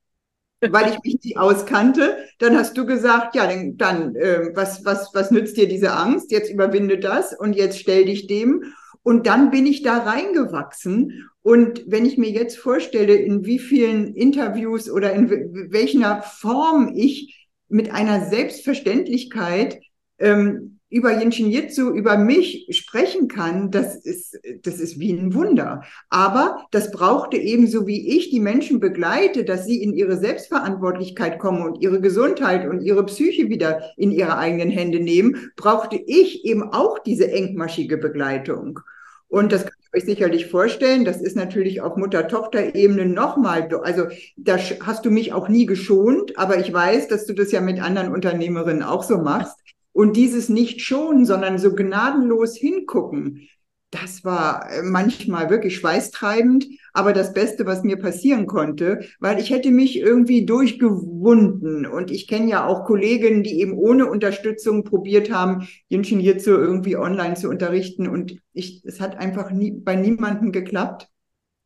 weil 0.71 0.91
ich 0.91 0.99
mich 1.03 1.23
nicht 1.23 1.39
auskannte. 1.39 2.17
Dann 2.39 2.57
hast 2.57 2.77
du 2.77 2.87
gesagt, 2.87 3.35
ja, 3.35 3.47
dann, 3.47 3.77
dann 3.77 4.17
äh, 4.17 4.51
was, 4.55 4.85
was, 4.85 5.11
was 5.15 5.31
nützt 5.31 5.57
dir 5.57 5.69
diese 5.69 5.93
Angst? 5.93 6.31
Jetzt 6.31 6.51
überwinde 6.51 6.99
das 6.99 7.39
und 7.39 7.55
jetzt 7.55 7.79
stell 7.79 8.05
dich 8.05 8.27
dem. 8.27 8.65
Und 9.03 9.27
dann 9.27 9.51
bin 9.51 9.67
ich 9.67 9.83
da 9.83 9.99
reingewachsen. 9.99 11.29
Und 11.43 11.83
wenn 11.87 12.07
ich 12.07 12.19
mir 12.19 12.31
jetzt 12.31 12.57
vorstelle, 12.57 13.15
in 13.15 13.45
wie 13.45 13.59
vielen 13.59 14.15
Interviews 14.15 14.89
oder 14.89 15.13
in 15.13 15.29
welcher 15.71 16.23
Form 16.23 16.93
ich 16.95 17.49
mit 17.69 17.91
einer 17.91 18.27
Selbstverständlichkeit 18.27 19.81
ähm, 20.19 20.72
über 20.93 21.19
Jinshin 21.19 21.51
Jitsu, 21.51 21.91
über 21.91 22.19
mich 22.19 22.67
sprechen 22.71 23.27
kann, 23.27 23.71
das 23.71 23.97
ist, 23.97 24.39
das 24.63 24.79
ist 24.79 25.01
wie 25.01 25.13
ein 25.13 25.33
Wunder. 25.33 25.83
Aber 26.11 26.67
das 26.71 26.91
brauchte 26.91 27.39
ebenso 27.39 27.87
wie 27.87 28.17
ich 28.17 28.31
die 28.31 28.41
Menschen 28.41 28.79
begleite, 28.79 29.45
dass 29.45 29.65
sie 29.65 29.83
in 29.83 29.95
ihre 29.95 30.19
Selbstverantwortlichkeit 30.19 31.39
kommen 31.39 31.63
und 31.63 31.83
ihre 31.83 32.01
Gesundheit 32.03 32.69
und 32.69 32.83
ihre 32.83 33.07
Psyche 33.07 33.49
wieder 33.49 33.81
in 33.97 34.11
ihre 34.11 34.37
eigenen 34.37 34.69
Hände 34.69 35.01
nehmen, 35.01 35.51
brauchte 35.57 35.97
ich 35.97 36.45
eben 36.45 36.63
auch 36.63 36.99
diese 36.99 37.33
engmaschige 37.33 37.97
Begleitung. 37.97 38.81
Und 39.29 39.51
das 39.51 39.65
kann 39.65 39.73
ich 39.81 40.03
euch 40.03 40.05
sicherlich 40.05 40.47
vorstellen, 40.49 41.07
das 41.07 41.23
ist 41.23 41.37
natürlich 41.37 41.81
auf 41.81 41.97
Mutter-Tochter-Ebene 41.97 43.07
nochmal, 43.07 43.67
also 43.83 44.09
da 44.37 44.59
hast 44.59 45.07
du 45.07 45.11
mich 45.11 45.33
auch 45.33 45.49
nie 45.49 45.65
geschont, 45.65 46.37
aber 46.37 46.59
ich 46.59 46.71
weiß, 46.71 47.09
dass 47.09 47.25
du 47.25 47.33
das 47.33 47.51
ja 47.51 47.63
mit 47.63 47.81
anderen 47.81 48.13
Unternehmerinnen 48.13 48.83
auch 48.83 49.03
so 49.03 49.17
machst. 49.17 49.57
Und 49.93 50.17
dieses 50.17 50.49
nicht 50.49 50.81
schonen, 50.81 51.27
sondern 51.27 51.59
so 51.59 51.75
gnadenlos 51.75 52.57
hingucken, 52.57 53.49
das 53.93 54.25
war 54.25 54.71
äh, 54.71 54.83
manchmal 54.83 55.51
wirklich 55.51 55.77
schweißtreibend, 55.77 56.67
aber 56.95 57.13
das 57.13 57.35
Beste, 57.35 57.67
was 57.67 57.85
mir 57.85 57.99
passieren 57.99 58.47
konnte, 58.47 59.01
weil 59.21 59.39
ich 59.39 59.51
hätte 59.51 59.71
mich 59.71 59.99
irgendwie 59.99 60.47
durchgewunden. 60.47 61.87
Und 61.87 62.11
ich 62.11 62.27
kenne 62.27 62.49
ja 62.49 62.67
auch 62.67 62.85
Kolleginnen, 62.85 63.43
die 63.43 63.61
eben 63.61 63.75
ohne 63.75 64.07
Unterstützung 64.11 64.85
probiert 64.85 65.31
haben, 65.31 65.69
Ingenieur 65.89 66.39
zu 66.39 66.53
irgendwie 66.53 66.97
online 66.97 67.35
zu 67.35 67.51
unterrichten. 67.51 68.09
Und 68.09 68.41
ich, 68.55 68.83
es 68.85 68.99
hat 68.99 69.19
einfach 69.19 69.51
nie, 69.51 69.73
bei 69.73 69.95
niemandem 69.95 70.53
geklappt. 70.53 71.09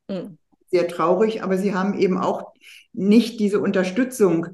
Mhm. 0.08 0.36
Sehr 0.68 0.88
traurig, 0.88 1.44
aber 1.44 1.56
sie 1.56 1.74
haben 1.74 1.96
eben 1.96 2.18
auch 2.18 2.52
nicht 2.92 3.38
diese 3.38 3.60
Unterstützung 3.60 4.48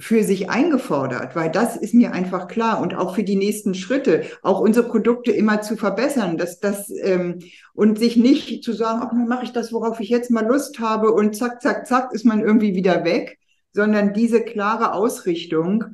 für 0.00 0.24
sich 0.24 0.48
eingefordert, 0.48 1.36
weil 1.36 1.50
das 1.50 1.76
ist 1.76 1.92
mir 1.92 2.12
einfach 2.12 2.48
klar 2.48 2.80
und 2.80 2.94
auch 2.94 3.14
für 3.14 3.22
die 3.22 3.36
nächsten 3.36 3.74
Schritte, 3.74 4.24
auch 4.42 4.60
unsere 4.60 4.88
Produkte 4.88 5.30
immer 5.30 5.60
zu 5.60 5.76
verbessern, 5.76 6.38
dass 6.38 6.58
das 6.58 6.90
ähm, 7.02 7.40
und 7.74 7.98
sich 7.98 8.16
nicht 8.16 8.64
zu 8.64 8.72
sagen, 8.72 9.00
ach, 9.02 9.10
dann 9.10 9.28
mache 9.28 9.44
ich 9.44 9.52
das, 9.52 9.72
worauf 9.72 10.00
ich 10.00 10.08
jetzt 10.08 10.30
mal 10.30 10.46
Lust 10.46 10.80
habe 10.80 11.12
und 11.12 11.36
zack, 11.36 11.60
zack, 11.60 11.86
zack, 11.86 12.12
ist 12.14 12.24
man 12.24 12.40
irgendwie 12.40 12.74
wieder 12.74 13.04
weg, 13.04 13.38
sondern 13.72 14.14
diese 14.14 14.40
klare 14.40 14.94
Ausrichtung 14.94 15.84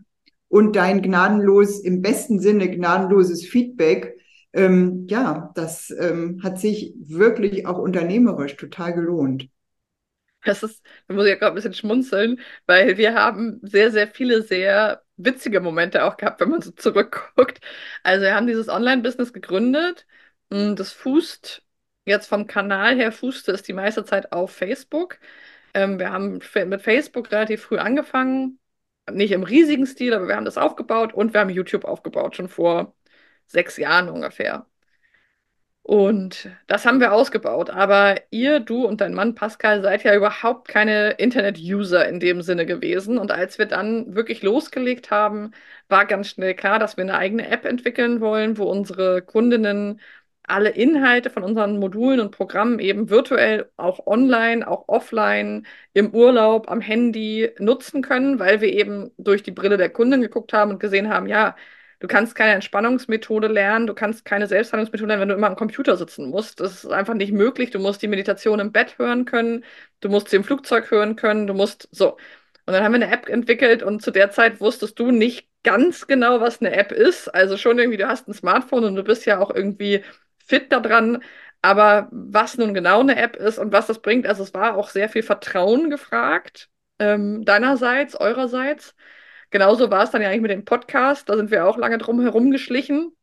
und 0.48 0.76
dein 0.76 1.02
gnadenlos, 1.02 1.80
im 1.80 2.00
besten 2.00 2.38
Sinne 2.38 2.70
gnadenloses 2.70 3.44
Feedback, 3.44 4.16
ähm, 4.52 5.06
ja, 5.08 5.50
das 5.56 5.92
ähm, 5.98 6.40
hat 6.44 6.60
sich 6.60 6.94
wirklich 6.98 7.66
auch 7.66 7.78
unternehmerisch 7.78 8.56
total 8.56 8.94
gelohnt. 8.94 9.48
Das 10.46 10.62
ist, 10.62 10.82
da 11.08 11.14
muss 11.14 11.24
ich 11.24 11.30
ja 11.30 11.36
gerade 11.36 11.52
ein 11.52 11.54
bisschen 11.56 11.74
schmunzeln, 11.74 12.40
weil 12.66 12.96
wir 12.96 13.14
haben 13.14 13.60
sehr, 13.62 13.90
sehr 13.90 14.08
viele 14.08 14.42
sehr 14.42 15.02
witzige 15.16 15.60
Momente 15.60 16.04
auch 16.04 16.16
gehabt, 16.16 16.40
wenn 16.40 16.50
man 16.50 16.62
so 16.62 16.70
zurückguckt. 16.72 17.60
Also 18.02 18.22
wir 18.24 18.34
haben 18.34 18.46
dieses 18.46 18.68
Online-Business 18.68 19.32
gegründet. 19.32 20.06
Das 20.50 20.92
fußt 20.92 21.62
jetzt 22.04 22.28
vom 22.28 22.46
Kanal 22.46 22.96
her, 22.96 23.12
fußte 23.12 23.52
es 23.52 23.62
die 23.62 23.72
meiste 23.72 24.04
Zeit 24.04 24.32
auf 24.32 24.52
Facebook. 24.52 25.18
Ähm, 25.74 25.98
wir 25.98 26.10
haben 26.12 26.40
mit 26.66 26.82
Facebook 26.82 27.30
relativ 27.32 27.62
früh 27.62 27.78
angefangen. 27.78 28.58
Nicht 29.10 29.32
im 29.32 29.42
riesigen 29.44 29.86
Stil, 29.86 30.14
aber 30.14 30.28
wir 30.28 30.36
haben 30.36 30.44
das 30.44 30.58
aufgebaut 30.58 31.14
und 31.14 31.32
wir 31.32 31.40
haben 31.40 31.50
YouTube 31.50 31.84
aufgebaut, 31.84 32.36
schon 32.36 32.48
vor 32.48 32.94
sechs 33.46 33.76
Jahren 33.76 34.08
ungefähr. 34.08 34.66
Und 35.86 36.50
das 36.66 36.84
haben 36.84 36.98
wir 36.98 37.12
ausgebaut. 37.12 37.70
Aber 37.70 38.16
ihr, 38.30 38.58
du 38.58 38.84
und 38.86 39.00
dein 39.00 39.14
Mann 39.14 39.36
Pascal 39.36 39.82
seid 39.82 40.02
ja 40.02 40.16
überhaupt 40.16 40.66
keine 40.66 41.10
Internet-User 41.12 42.08
in 42.08 42.18
dem 42.18 42.42
Sinne 42.42 42.66
gewesen. 42.66 43.18
Und 43.18 43.30
als 43.30 43.56
wir 43.58 43.66
dann 43.66 44.16
wirklich 44.16 44.42
losgelegt 44.42 45.12
haben, 45.12 45.52
war 45.88 46.04
ganz 46.04 46.28
schnell 46.30 46.54
klar, 46.54 46.80
dass 46.80 46.96
wir 46.96 47.02
eine 47.04 47.16
eigene 47.16 47.48
App 47.48 47.64
entwickeln 47.64 48.20
wollen, 48.20 48.58
wo 48.58 48.64
unsere 48.64 49.22
Kundinnen 49.22 50.00
alle 50.42 50.70
Inhalte 50.70 51.30
von 51.30 51.44
unseren 51.44 51.78
Modulen 51.78 52.18
und 52.20 52.32
Programmen 52.32 52.78
eben 52.80 53.08
virtuell, 53.10 53.70
auch 53.76 54.06
online, 54.08 54.66
auch 54.66 54.88
offline, 54.88 55.66
im 55.92 56.12
Urlaub, 56.14 56.68
am 56.70 56.80
Handy 56.80 57.50
nutzen 57.60 58.02
können, 58.02 58.38
weil 58.40 58.60
wir 58.60 58.72
eben 58.72 59.12
durch 59.18 59.42
die 59.44 59.50
Brille 59.52 59.76
der 59.76 59.90
Kundin 59.90 60.20
geguckt 60.20 60.52
haben 60.52 60.72
und 60.72 60.80
gesehen 60.80 61.08
haben, 61.10 61.26
ja, 61.26 61.54
Du 61.98 62.06
kannst 62.08 62.34
keine 62.34 62.52
Entspannungsmethode 62.54 63.48
lernen, 63.48 63.86
du 63.86 63.94
kannst 63.94 64.24
keine 64.24 64.46
Selbstheilungsmethode 64.46 65.08
lernen, 65.08 65.22
wenn 65.22 65.28
du 65.30 65.34
immer 65.34 65.46
am 65.48 65.56
Computer 65.56 65.96
sitzen 65.96 66.28
musst. 66.30 66.60
Das 66.60 66.84
ist 66.84 66.90
einfach 66.90 67.14
nicht 67.14 67.32
möglich. 67.32 67.70
Du 67.70 67.78
musst 67.78 68.02
die 68.02 68.08
Meditation 68.08 68.60
im 68.60 68.72
Bett 68.72 68.98
hören 68.98 69.24
können, 69.24 69.64
du 70.00 70.08
musst 70.08 70.28
sie 70.28 70.36
im 70.36 70.44
Flugzeug 70.44 70.90
hören 70.90 71.16
können, 71.16 71.46
du 71.46 71.54
musst 71.54 71.88
so. 71.92 72.16
Und 72.66 72.72
dann 72.74 72.82
haben 72.84 72.92
wir 72.92 73.02
eine 73.02 73.12
App 73.12 73.28
entwickelt 73.28 73.82
und 73.82 74.02
zu 74.02 74.10
der 74.10 74.30
Zeit 74.30 74.60
wusstest 74.60 74.98
du 74.98 75.10
nicht 75.10 75.48
ganz 75.62 76.06
genau, 76.06 76.40
was 76.40 76.60
eine 76.60 76.72
App 76.74 76.92
ist. 76.92 77.28
Also 77.34 77.56
schon 77.56 77.78
irgendwie, 77.78 77.96
du 77.98 78.08
hast 78.08 78.28
ein 78.28 78.34
Smartphone 78.34 78.84
und 78.84 78.96
du 78.96 79.04
bist 79.04 79.24
ja 79.26 79.38
auch 79.38 79.54
irgendwie 79.54 80.04
fit 80.38 80.72
daran. 80.72 81.22
Aber 81.62 82.08
was 82.12 82.58
nun 82.58 82.74
genau 82.74 83.00
eine 83.00 83.16
App 83.16 83.36
ist 83.36 83.58
und 83.58 83.72
was 83.72 83.86
das 83.86 84.00
bringt, 84.00 84.26
also 84.26 84.42
es 84.42 84.54
war 84.54 84.76
auch 84.76 84.90
sehr 84.90 85.08
viel 85.08 85.22
Vertrauen 85.22 85.90
gefragt, 85.90 86.68
ähm, 86.98 87.44
deinerseits, 87.44 88.14
eurerseits. 88.14 88.94
Genauso 89.50 89.90
war 89.90 90.04
es 90.04 90.10
dann 90.10 90.22
ja 90.22 90.28
eigentlich 90.28 90.42
mit 90.42 90.50
dem 90.50 90.64
Podcast. 90.64 91.28
Da 91.28 91.36
sind 91.36 91.50
wir 91.50 91.66
auch 91.66 91.76
lange 91.78 91.98
drum 91.98 92.20
herum 92.20 92.50
geschlichen. 92.50 93.16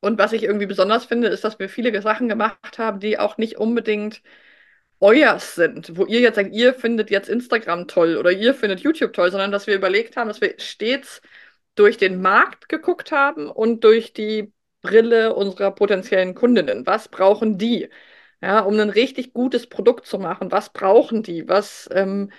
Und 0.00 0.18
was 0.18 0.32
ich 0.32 0.42
irgendwie 0.44 0.66
besonders 0.66 1.06
finde, 1.06 1.28
ist, 1.28 1.44
dass 1.44 1.58
wir 1.58 1.68
viele 1.68 2.00
Sachen 2.02 2.28
gemacht 2.28 2.78
haben, 2.78 3.00
die 3.00 3.18
auch 3.18 3.38
nicht 3.38 3.56
unbedingt 3.58 4.22
euers 5.00 5.54
sind, 5.54 5.96
wo 5.96 6.06
ihr 6.06 6.20
jetzt 6.20 6.36
sagt, 6.36 6.52
ihr 6.54 6.74
findet 6.74 7.10
jetzt 7.10 7.28
Instagram 7.28 7.86
toll 7.88 8.16
oder 8.16 8.32
ihr 8.32 8.54
findet 8.54 8.80
YouTube 8.80 9.12
toll, 9.12 9.30
sondern 9.30 9.52
dass 9.52 9.66
wir 9.66 9.74
überlegt 9.74 10.16
haben, 10.16 10.28
dass 10.28 10.40
wir 10.40 10.54
stets 10.58 11.20
durch 11.74 11.98
den 11.98 12.22
Markt 12.22 12.68
geguckt 12.68 13.12
haben 13.12 13.50
und 13.50 13.84
durch 13.84 14.12
die 14.12 14.52
Brille 14.82 15.34
unserer 15.34 15.72
potenziellen 15.72 16.34
Kundinnen. 16.34 16.86
Was 16.86 17.08
brauchen 17.08 17.58
die? 17.58 17.88
Ja, 18.42 18.60
um 18.60 18.78
ein 18.78 18.90
richtig 18.90 19.32
gutes 19.32 19.66
Produkt 19.68 20.06
zu 20.06 20.18
machen. 20.18 20.52
Was 20.52 20.72
brauchen 20.72 21.22
die? 21.22 21.48
Was 21.48 21.88
ähm, 21.92 22.30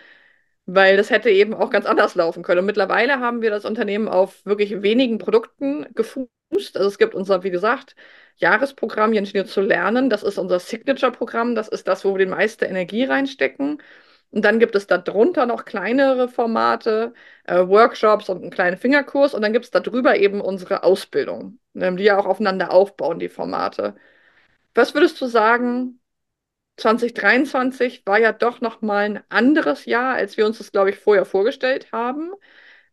weil 0.68 0.98
das 0.98 1.10
hätte 1.10 1.30
eben 1.32 1.54
auch 1.54 1.70
ganz 1.72 1.86
anders 1.86 2.16
laufen 2.16 2.44
können. 2.44 2.60
Und 2.60 2.66
mittlerweile 2.68 3.20
haben 3.20 3.42
wir 3.42 3.50
das 3.50 3.66
Unternehmen 3.66 4.08
auf 4.10 4.46
wirklich 4.46 4.82
wenigen 4.84 5.18
Produkten 5.18 5.88
gefußt. 5.96 6.78
Also 6.78 6.88
es 6.90 6.98
gibt 6.98 7.16
unser, 7.16 7.44
wie 7.44 7.52
gesagt, 7.52 7.96
Jahresprogramm 8.36 9.14
Ingenieur 9.14 9.46
zu 9.46 9.62
lernen. 9.62 10.10
Das 10.10 10.24
ist 10.24 10.38
unser 10.38 10.60
Signature-Programm. 10.60 11.56
Das 11.56 11.70
ist 11.70 11.88
das, 11.88 12.06
wo 12.06 12.14
wir 12.14 12.26
die 12.26 12.32
meiste 12.32 12.66
Energie 12.66 13.06
reinstecken. 13.06 13.82
Und 14.32 14.44
dann 14.46 14.60
gibt 14.60 14.76
es 14.76 14.88
darunter 14.88 15.46
noch 15.46 15.64
kleinere 15.66 16.28
Formate, 16.28 17.14
äh, 17.46 17.66
Workshops 17.68 18.30
und 18.30 18.42
einen 18.42 18.52
kleinen 18.52 18.78
Fingerkurs. 18.78 19.34
Und 19.34 19.42
dann 19.44 19.54
gibt 19.54 19.66
es 19.66 19.72
darüber 19.72 20.18
eben 20.18 20.42
unsere 20.42 20.84
Ausbildung, 20.84 21.60
ähm, 21.76 21.98
die 21.98 22.04
ja 22.04 22.18
auch 22.20 22.26
aufeinander 22.26 22.72
aufbauen, 22.72 23.20
die 23.20 23.30
Formate. 23.30 23.96
Was 24.76 24.94
würdest 24.94 25.20
du 25.22 25.28
sagen, 25.28 26.00
2023 26.78 28.04
war 28.06 28.20
ja 28.20 28.32
doch 28.34 28.62
noch 28.62 28.82
mal 28.82 29.06
ein 29.06 29.24
anderes 29.30 29.86
Jahr, 29.86 30.16
als 30.16 30.38
wir 30.38 30.46
uns 30.46 30.60
das, 30.60 30.72
glaube 30.72 30.92
ich, 30.92 30.98
vorher 31.00 31.26
vorgestellt 31.26 31.92
haben. 31.92 32.34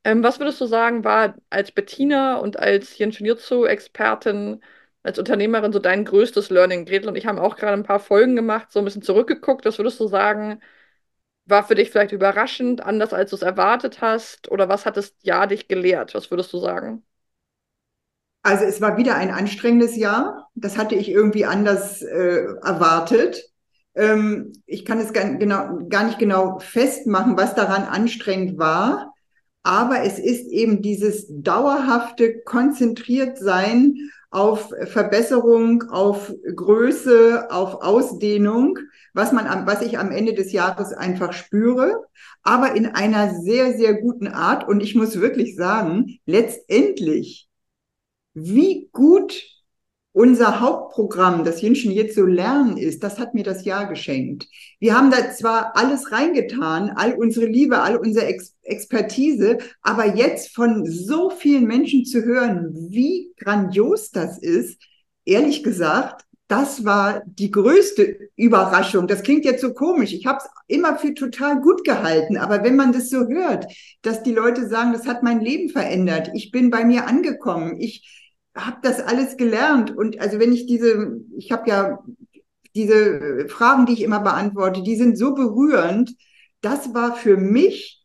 Ähm, 0.05 0.23
was 0.23 0.38
würdest 0.41 0.61
du 0.61 0.67
sagen, 0.67 1.05
war 1.05 1.37
als 1.50 1.73
Bettina 1.73 2.37
und 2.38 2.59
als 2.59 2.99
Jinshinjutsu-Expertin, 2.99 4.62
als 5.03 5.19
Unternehmerin 5.19 5.73
so 5.73 5.79
dein 5.81 6.05
größtes 6.05 6.50
Learning? 6.50 6.87
Gretel 6.87 7.09
und 7.09 7.17
ich 7.17 7.26
haben 7.26 7.38
auch 7.38 7.57
gerade 7.57 7.75
ein 7.75 7.85
paar 7.85 8.00
Folgen 8.00 8.37
gemacht, 8.37 8.73
so 8.73 8.81
ein 8.81 8.85
bisschen 8.87 9.03
zurückgeguckt. 9.03 9.64
Was 9.67 9.79
würdest 9.79 10.00
du 10.00 10.09
sagen, 10.09 10.61
war 11.47 11.67
für 11.67 11.75
dich 11.76 11.91
vielleicht 11.91 12.12
überraschend, 12.12 12.83
anders 12.83 13.12
als 13.14 13.31
du 13.31 13.37
es 13.37 13.43
erwartet 13.43 14.00
hast? 14.03 14.50
Oder 14.50 14.69
was 14.69 14.87
hat 14.87 14.97
das 14.99 15.14
Jahr 15.23 15.47
dich 15.49 15.69
gelehrt? 15.69 16.14
Was 16.14 16.31
würdest 16.31 16.53
du 16.53 16.59
sagen? 16.59 17.05
Also 18.43 18.64
es 18.64 18.81
war 18.81 18.97
wieder 18.99 19.17
ein 19.17 19.31
anstrengendes 19.31 19.97
Jahr. 19.97 20.50
Das 20.55 20.76
hatte 20.76 20.95
ich 20.95 21.09
irgendwie 21.11 21.47
anders 21.47 22.03
äh, 22.03 22.45
erwartet. 22.62 23.43
Ähm, 23.95 24.53
ich 24.67 24.85
kann 24.85 24.99
es 24.99 25.13
gar, 25.13 25.25
genau, 25.35 25.79
gar 25.89 26.05
nicht 26.05 26.19
genau 26.19 26.59
festmachen, 26.59 27.37
was 27.37 27.55
daran 27.55 27.85
anstrengend 27.85 28.59
war. 28.59 29.15
Aber 29.63 30.03
es 30.03 30.19
ist 30.19 30.47
eben 30.49 30.83
dieses 30.83 31.27
dauerhafte 31.29 32.43
Konzentriertsein 32.43 34.11
auf 34.31 34.73
Verbesserung, 34.87 35.85
auf 35.91 36.35
Größe, 36.55 37.51
auf 37.51 37.83
Ausdehnung, 37.83 38.79
was 39.15 39.33
man 39.33 39.47
was 39.67 39.81
ich 39.81 39.97
am 39.99 40.11
Ende 40.11 40.35
des 40.35 40.53
Jahres 40.53 40.93
einfach 40.93 41.33
spüre, 41.33 42.03
aber 42.43 42.75
in 42.75 42.87
einer 42.87 43.41
sehr, 43.41 43.75
sehr 43.79 43.95
guten 43.95 44.27
Art. 44.27 44.69
Und 44.69 44.83
ich 44.83 44.95
muss 44.95 45.21
wirklich 45.21 45.57
sagen, 45.57 46.19
letztendlich, 46.27 47.49
wie 48.35 48.91
gut 48.93 49.53
unser 50.14 50.61
Hauptprogramm, 50.61 51.42
das 51.42 51.61
Jinschen 51.61 51.90
jetzt 51.90 52.14
so 52.14 52.25
lernen 52.25 52.76
ist, 52.76 53.02
das 53.02 53.18
hat 53.18 53.35
mir 53.35 53.42
das 53.42 53.64
Jahr 53.64 53.88
geschenkt. 53.88 54.47
Wir 54.78 54.97
haben 54.97 55.11
da 55.11 55.33
zwar 55.33 55.76
alles 55.76 56.12
reingetan, 56.12 56.90
all 56.94 57.14
unsere 57.14 57.47
Liebe, 57.47 57.83
all 57.83 57.97
unsere 57.97 58.26
Ex 58.26 58.54
Expertise, 58.62 59.59
aber 59.83 60.14
jetzt 60.14 60.54
von 60.54 60.87
so 60.87 61.30
vielen 61.30 61.66
Menschen 61.66 62.04
zu 62.04 62.25
hören, 62.25 62.73
wie 62.90 63.33
grandios 63.37 64.11
das 64.12 64.38
ist, 64.38 64.80
ehrlich 65.25 65.64
gesagt, 65.64 66.25
das 66.47 66.85
war 66.85 67.23
die 67.26 67.50
größte 67.50 68.30
Überraschung. 68.37 69.09
Das 69.09 69.23
klingt 69.23 69.44
jetzt 69.44 69.62
so 69.62 69.75
komisch. 69.75 70.12
Ich 70.12 70.26
habe 70.26 70.38
es 70.38 70.49
immer 70.68 70.97
für 70.97 71.14
total 71.14 71.61
gut 71.61 71.85
gehalten. 71.85 72.37
Aber 72.37 72.62
wenn 72.62 72.76
man 72.76 72.92
das 72.92 73.11
so 73.11 73.26
hört, 73.26 73.66
dass 74.02 74.23
die 74.23 74.33
Leute 74.33 74.68
sagen, 74.68 74.92
das 74.92 75.06
hat 75.06 75.23
mein 75.23 75.40
Leben 75.40 75.71
verändert, 75.71 76.30
ich 76.35 76.52
bin 76.52 76.71
bei 76.71 76.85
mir 76.85 77.06
angekommen, 77.06 77.80
ich 77.80 78.24
habe 78.54 78.78
das 78.82 79.00
alles 79.00 79.37
gelernt. 79.37 79.96
Und 79.96 80.20
also 80.20 80.38
wenn 80.38 80.52
ich 80.52 80.66
diese, 80.66 81.20
ich 81.37 81.52
habe 81.52 81.68
ja 81.68 81.99
diese 82.75 83.46
Fragen, 83.49 83.87
die 83.87 83.94
ich 83.94 84.02
immer 84.02 84.20
beantworte, 84.20 84.82
die 84.82 84.96
sind 84.96 85.16
so 85.16 85.34
berührend. 85.34 86.14
Das 86.61 86.94
war 86.94 87.14
für 87.16 87.37
mich 87.37 88.04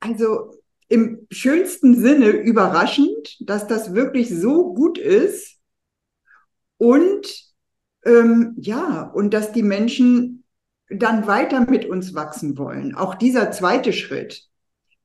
also 0.00 0.52
im 0.88 1.26
schönsten 1.30 2.00
Sinne 2.00 2.28
überraschend, 2.28 3.36
dass 3.40 3.66
das 3.66 3.94
wirklich 3.94 4.28
so 4.30 4.74
gut 4.74 4.98
ist 4.98 5.58
und 6.78 7.44
ähm, 8.04 8.54
ja, 8.56 9.02
und 9.02 9.34
dass 9.34 9.52
die 9.52 9.64
Menschen 9.64 10.44
dann 10.88 11.26
weiter 11.26 11.68
mit 11.68 11.86
uns 11.86 12.14
wachsen 12.14 12.56
wollen. 12.56 12.94
Auch 12.94 13.16
dieser 13.16 13.50
zweite 13.50 13.92
Schritt, 13.92 14.44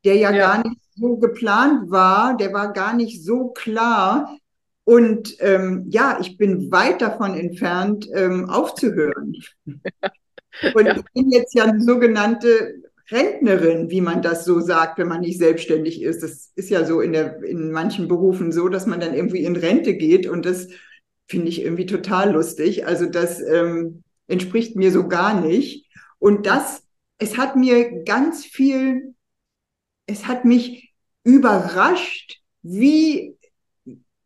der 0.05 0.15
ja, 0.17 0.31
ja. 0.31 0.37
gar 0.37 0.67
nicht 0.67 0.80
so 0.95 1.17
geplant 1.17 1.89
war, 1.89 2.37
der 2.37 2.53
war 2.53 2.73
gar 2.73 2.93
nicht 2.93 3.23
so 3.23 3.49
klar. 3.49 4.37
Und 4.83 5.35
ähm, 5.39 5.85
ja, 5.89 6.17
ich 6.21 6.37
bin 6.37 6.71
weit 6.71 7.01
davon 7.01 7.35
entfernt, 7.35 8.07
ähm, 8.13 8.49
aufzuhören. 8.49 9.35
Und 10.75 10.85
ja. 10.85 10.97
ich 10.97 11.03
bin 11.13 11.31
jetzt 11.31 11.53
ja 11.55 11.63
eine 11.63 11.81
sogenannte 11.81 12.81
Rentnerin, 13.09 13.89
wie 13.89 14.01
man 14.01 14.21
das 14.21 14.45
so 14.45 14.59
sagt, 14.59 14.97
wenn 14.97 15.07
man 15.07 15.21
nicht 15.21 15.37
selbstständig 15.37 16.01
ist. 16.01 16.23
Das 16.23 16.51
ist 16.55 16.69
ja 16.69 16.85
so 16.85 17.01
in, 17.01 17.13
der, 17.13 17.43
in 17.43 17.71
manchen 17.71 18.07
Berufen 18.07 18.51
so, 18.51 18.69
dass 18.69 18.85
man 18.85 18.99
dann 18.99 19.13
irgendwie 19.13 19.43
in 19.43 19.55
Rente 19.55 19.95
geht 19.95 20.27
und 20.27 20.45
das 20.45 20.67
finde 21.27 21.47
ich 21.47 21.63
irgendwie 21.63 21.85
total 21.85 22.31
lustig. 22.31 22.85
Also 22.85 23.05
das 23.05 23.41
ähm, 23.41 24.03
entspricht 24.27 24.75
mir 24.75 24.91
so 24.91 25.07
gar 25.07 25.39
nicht. 25.39 25.89
Und 26.19 26.45
das, 26.45 26.83
es 27.17 27.37
hat 27.37 27.55
mir 27.55 28.03
ganz 28.03 28.45
viel, 28.45 29.10
es 30.11 30.27
hat 30.27 30.45
mich 30.45 30.93
überrascht, 31.23 32.41
wie 32.61 33.37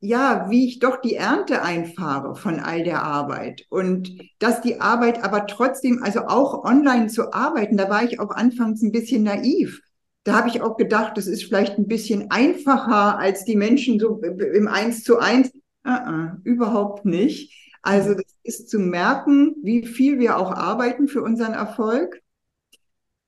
ja, 0.01 0.47
wie 0.49 0.67
ich 0.67 0.79
doch 0.79 1.01
die 1.01 1.15
Ernte 1.15 1.63
einfahre 1.63 2.35
von 2.35 2.59
all 2.59 2.83
der 2.83 3.01
Arbeit 3.01 3.65
und 3.69 4.11
dass 4.37 4.61
die 4.61 4.79
Arbeit 4.79 5.23
aber 5.23 5.47
trotzdem, 5.47 6.03
also 6.03 6.27
auch 6.27 6.63
online 6.63 7.07
zu 7.07 7.33
arbeiten, 7.33 7.75
da 7.75 7.89
war 7.89 8.03
ich 8.03 8.19
auch 8.19 8.29
anfangs 8.29 8.83
ein 8.83 8.91
bisschen 8.91 9.23
naiv. 9.23 9.81
Da 10.23 10.33
habe 10.33 10.49
ich 10.49 10.61
auch 10.61 10.77
gedacht, 10.77 11.17
das 11.17 11.27
ist 11.27 11.43
vielleicht 11.43 11.77
ein 11.77 11.87
bisschen 11.87 12.29
einfacher 12.29 13.17
als 13.17 13.45
die 13.45 13.55
Menschen 13.55 13.99
so 13.99 14.21
im 14.21 14.67
Eins 14.67 15.03
zu 15.03 15.17
eins. 15.17 15.51
Uh 15.87 15.91
-uh, 15.91 16.31
überhaupt 16.43 17.05
nicht. 17.05 17.53
Also 17.83 18.15
das 18.15 18.25
ist 18.43 18.69
zu 18.69 18.79
merken, 18.79 19.55
wie 19.61 19.85
viel 19.85 20.17
wir 20.17 20.37
auch 20.37 20.51
arbeiten 20.51 21.07
für 21.07 21.21
unseren 21.21 21.53
Erfolg. 21.53 22.21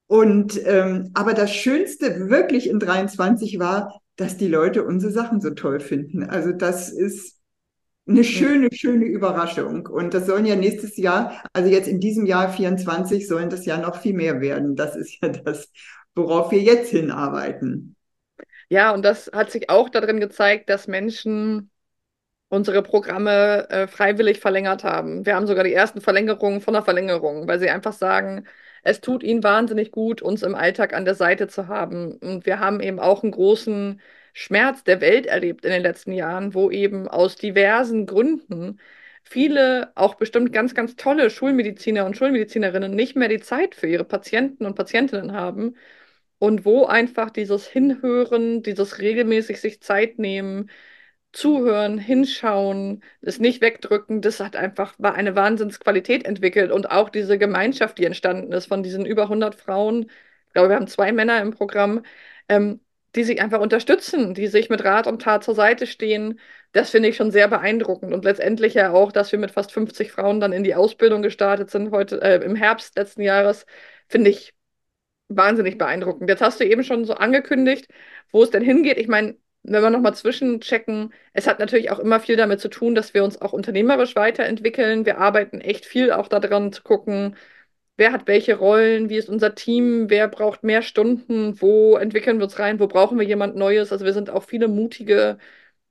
Und 0.07 0.59
ähm, 0.65 1.11
aber 1.13 1.33
das 1.33 1.53
Schönste 1.53 2.29
wirklich 2.29 2.69
in 2.69 2.79
23 2.79 3.59
war, 3.59 4.01
dass 4.15 4.37
die 4.37 4.47
Leute 4.47 4.83
unsere 4.83 5.11
Sachen 5.11 5.41
so 5.41 5.51
toll 5.51 5.79
finden. 5.79 6.23
Also 6.23 6.51
das 6.51 6.89
ist 6.89 7.37
eine 8.07 8.23
schöne, 8.23 8.69
schöne 8.71 9.05
Überraschung. 9.05 9.85
Und 9.87 10.13
das 10.13 10.25
sollen 10.25 10.45
ja 10.45 10.55
nächstes 10.55 10.97
Jahr, 10.97 11.43
also 11.53 11.69
jetzt 11.69 11.87
in 11.87 11.99
diesem 11.99 12.25
Jahr 12.25 12.49
24, 12.49 13.27
sollen 13.27 13.49
das 13.49 13.65
ja 13.65 13.77
noch 13.77 13.97
viel 13.97 14.13
mehr 14.13 14.39
werden. 14.39 14.75
Das 14.75 14.95
ist 14.95 15.21
ja 15.21 15.29
das, 15.29 15.69
worauf 16.15 16.51
wir 16.51 16.59
jetzt 16.59 16.89
hinarbeiten. 16.89 17.95
Ja, 18.69 18.93
und 18.93 19.03
das 19.03 19.29
hat 19.33 19.51
sich 19.51 19.69
auch 19.69 19.89
darin 19.89 20.19
gezeigt, 20.19 20.69
dass 20.69 20.87
Menschen 20.87 21.69
unsere 22.49 22.81
Programme 22.81 23.69
äh, 23.69 23.87
freiwillig 23.87 24.39
verlängert 24.39 24.83
haben. 24.83 25.25
Wir 25.25 25.35
haben 25.35 25.47
sogar 25.47 25.65
die 25.65 25.73
ersten 25.73 26.01
Verlängerungen 26.01 26.61
von 26.61 26.73
der 26.73 26.83
Verlängerung, 26.83 27.47
weil 27.47 27.59
sie 27.59 27.69
einfach 27.69 27.93
sagen, 27.93 28.45
es 28.83 29.01
tut 29.01 29.23
ihnen 29.23 29.43
wahnsinnig 29.43 29.91
gut, 29.91 30.21
uns 30.21 30.43
im 30.43 30.55
Alltag 30.55 30.93
an 30.93 31.05
der 31.05 31.15
Seite 31.15 31.47
zu 31.47 31.67
haben. 31.67 32.13
Und 32.17 32.45
wir 32.45 32.59
haben 32.59 32.79
eben 32.81 32.99
auch 32.99 33.23
einen 33.23 33.31
großen 33.31 34.01
Schmerz 34.33 34.83
der 34.83 35.01
Welt 35.01 35.25
erlebt 35.25 35.65
in 35.65 35.71
den 35.71 35.81
letzten 35.81 36.11
Jahren, 36.13 36.53
wo 36.53 36.69
eben 36.71 37.07
aus 37.07 37.35
diversen 37.35 38.05
Gründen 38.05 38.79
viele, 39.23 39.91
auch 39.95 40.15
bestimmt 40.15 40.53
ganz, 40.53 40.73
ganz 40.75 40.95
tolle 40.95 41.29
Schulmediziner 41.29 42.05
und 42.05 42.15
Schulmedizinerinnen 42.17 42.93
nicht 42.95 43.15
mehr 43.15 43.29
die 43.29 43.39
Zeit 43.39 43.75
für 43.75 43.87
ihre 43.87 44.05
Patienten 44.05 44.65
und 44.65 44.75
Patientinnen 44.75 45.33
haben 45.33 45.75
und 46.39 46.65
wo 46.65 46.85
einfach 46.85 47.29
dieses 47.31 47.67
Hinhören, 47.67 48.63
dieses 48.63 48.99
regelmäßig 48.99 49.59
sich 49.61 49.81
Zeit 49.81 50.19
nehmen, 50.19 50.69
zuhören, 51.31 51.97
hinschauen, 51.97 53.03
es 53.21 53.39
nicht 53.39 53.61
wegdrücken, 53.61 54.21
das 54.21 54.39
hat 54.39 54.55
einfach 54.55 54.95
eine 55.01 55.35
Wahnsinnsqualität 55.35 56.25
entwickelt 56.25 56.71
und 56.71 56.89
auch 56.91 57.09
diese 57.09 57.37
Gemeinschaft, 57.37 57.97
die 57.97 58.05
entstanden 58.05 58.51
ist 58.53 58.67
von 58.67 58.83
diesen 58.83 59.05
über 59.05 59.23
100 59.23 59.55
Frauen, 59.55 60.09
ich 60.47 60.53
glaube, 60.53 60.69
wir 60.69 60.75
haben 60.75 60.87
zwei 60.87 61.11
Männer 61.11 61.41
im 61.41 61.51
Programm, 61.51 62.03
ähm, 62.49 62.79
die 63.15 63.23
sich 63.23 63.41
einfach 63.41 63.59
unterstützen, 63.61 64.33
die 64.33 64.47
sich 64.47 64.69
mit 64.69 64.83
Rat 64.83 65.07
und 65.07 65.21
Tat 65.21 65.43
zur 65.43 65.55
Seite 65.55 65.87
stehen. 65.87 66.39
Das 66.71 66.89
finde 66.91 67.09
ich 67.09 67.15
schon 67.17 67.31
sehr 67.31 67.47
beeindruckend 67.47 68.13
und 68.13 68.23
letztendlich 68.25 68.73
ja 68.73 68.91
auch, 68.91 69.11
dass 69.11 69.31
wir 69.31 69.39
mit 69.39 69.51
fast 69.51 69.71
50 69.71 70.11
Frauen 70.11 70.39
dann 70.39 70.53
in 70.53 70.63
die 70.63 70.75
Ausbildung 70.75 71.21
gestartet 71.21 71.69
sind 71.71 71.91
heute 71.91 72.21
äh, 72.21 72.43
im 72.43 72.55
Herbst 72.55 72.95
letzten 72.97 73.21
Jahres, 73.21 73.65
finde 74.07 74.29
ich 74.29 74.53
wahnsinnig 75.29 75.77
beeindruckend. 75.77 76.29
Jetzt 76.29 76.41
hast 76.41 76.59
du 76.59 76.65
eben 76.65 76.83
schon 76.83 77.05
so 77.05 77.13
angekündigt, 77.15 77.87
wo 78.31 78.43
es 78.43 78.51
denn 78.51 78.63
hingeht. 78.63 78.97
Ich 78.97 79.07
meine, 79.07 79.37
wenn 79.73 79.83
wir 79.83 79.89
nochmal 79.89 80.15
zwischenchecken, 80.15 81.13
es 81.33 81.47
hat 81.47 81.59
natürlich 81.59 81.91
auch 81.91 81.99
immer 81.99 82.19
viel 82.19 82.37
damit 82.37 82.59
zu 82.61 82.69
tun, 82.69 82.95
dass 82.95 83.13
wir 83.13 83.23
uns 83.23 83.41
auch 83.41 83.53
unternehmerisch 83.53 84.15
weiterentwickeln. 84.15 85.05
Wir 85.05 85.17
arbeiten 85.19 85.61
echt 85.61 85.85
viel 85.85 86.11
auch 86.11 86.27
daran 86.27 86.71
zu 86.71 86.83
gucken, 86.83 87.35
wer 87.97 88.11
hat 88.13 88.27
welche 88.27 88.57
Rollen, 88.57 89.09
wie 89.09 89.17
ist 89.17 89.29
unser 89.29 89.55
Team, 89.55 90.09
wer 90.09 90.27
braucht 90.27 90.63
mehr 90.63 90.81
Stunden, 90.81 91.59
wo 91.61 91.97
entwickeln 91.97 92.37
wir 92.39 92.45
uns 92.45 92.59
rein, 92.59 92.79
wo 92.79 92.87
brauchen 92.87 93.19
wir 93.19 93.25
jemand 93.25 93.55
Neues. 93.55 93.91
Also 93.91 94.05
wir 94.05 94.13
sind 94.13 94.29
auch 94.29 94.43
viele 94.43 94.67
mutige, 94.67 95.37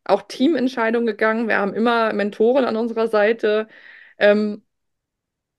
auch 0.04 0.22
Teamentscheidungen 0.22 1.06
gegangen. 1.06 1.48
Wir 1.48 1.58
haben 1.58 1.74
immer 1.74 2.12
Mentoren 2.12 2.64
an 2.64 2.76
unserer 2.76 3.08
Seite. 3.08 3.68
Ähm, 4.18 4.62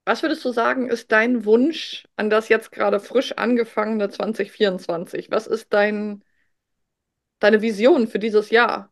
was 0.06 0.22
würdest 0.24 0.44
du 0.46 0.52
sagen, 0.52 0.90
ist 0.90 1.12
dein 1.12 1.46
Wunsch 1.46 2.08
an 2.16 2.30
das 2.30 2.50
jetzt 2.50 2.72
gerade 2.72 3.00
frisch 3.00 3.34
angefangene 3.34 4.10
2024? 4.10 5.30
Was 5.32 5.48
ist 5.48 5.74
dein 5.74 6.24
deine 7.40 7.62
Vision 7.62 8.08
für 8.08 8.20
dieses 8.20 8.50
Jahr? 8.50 8.92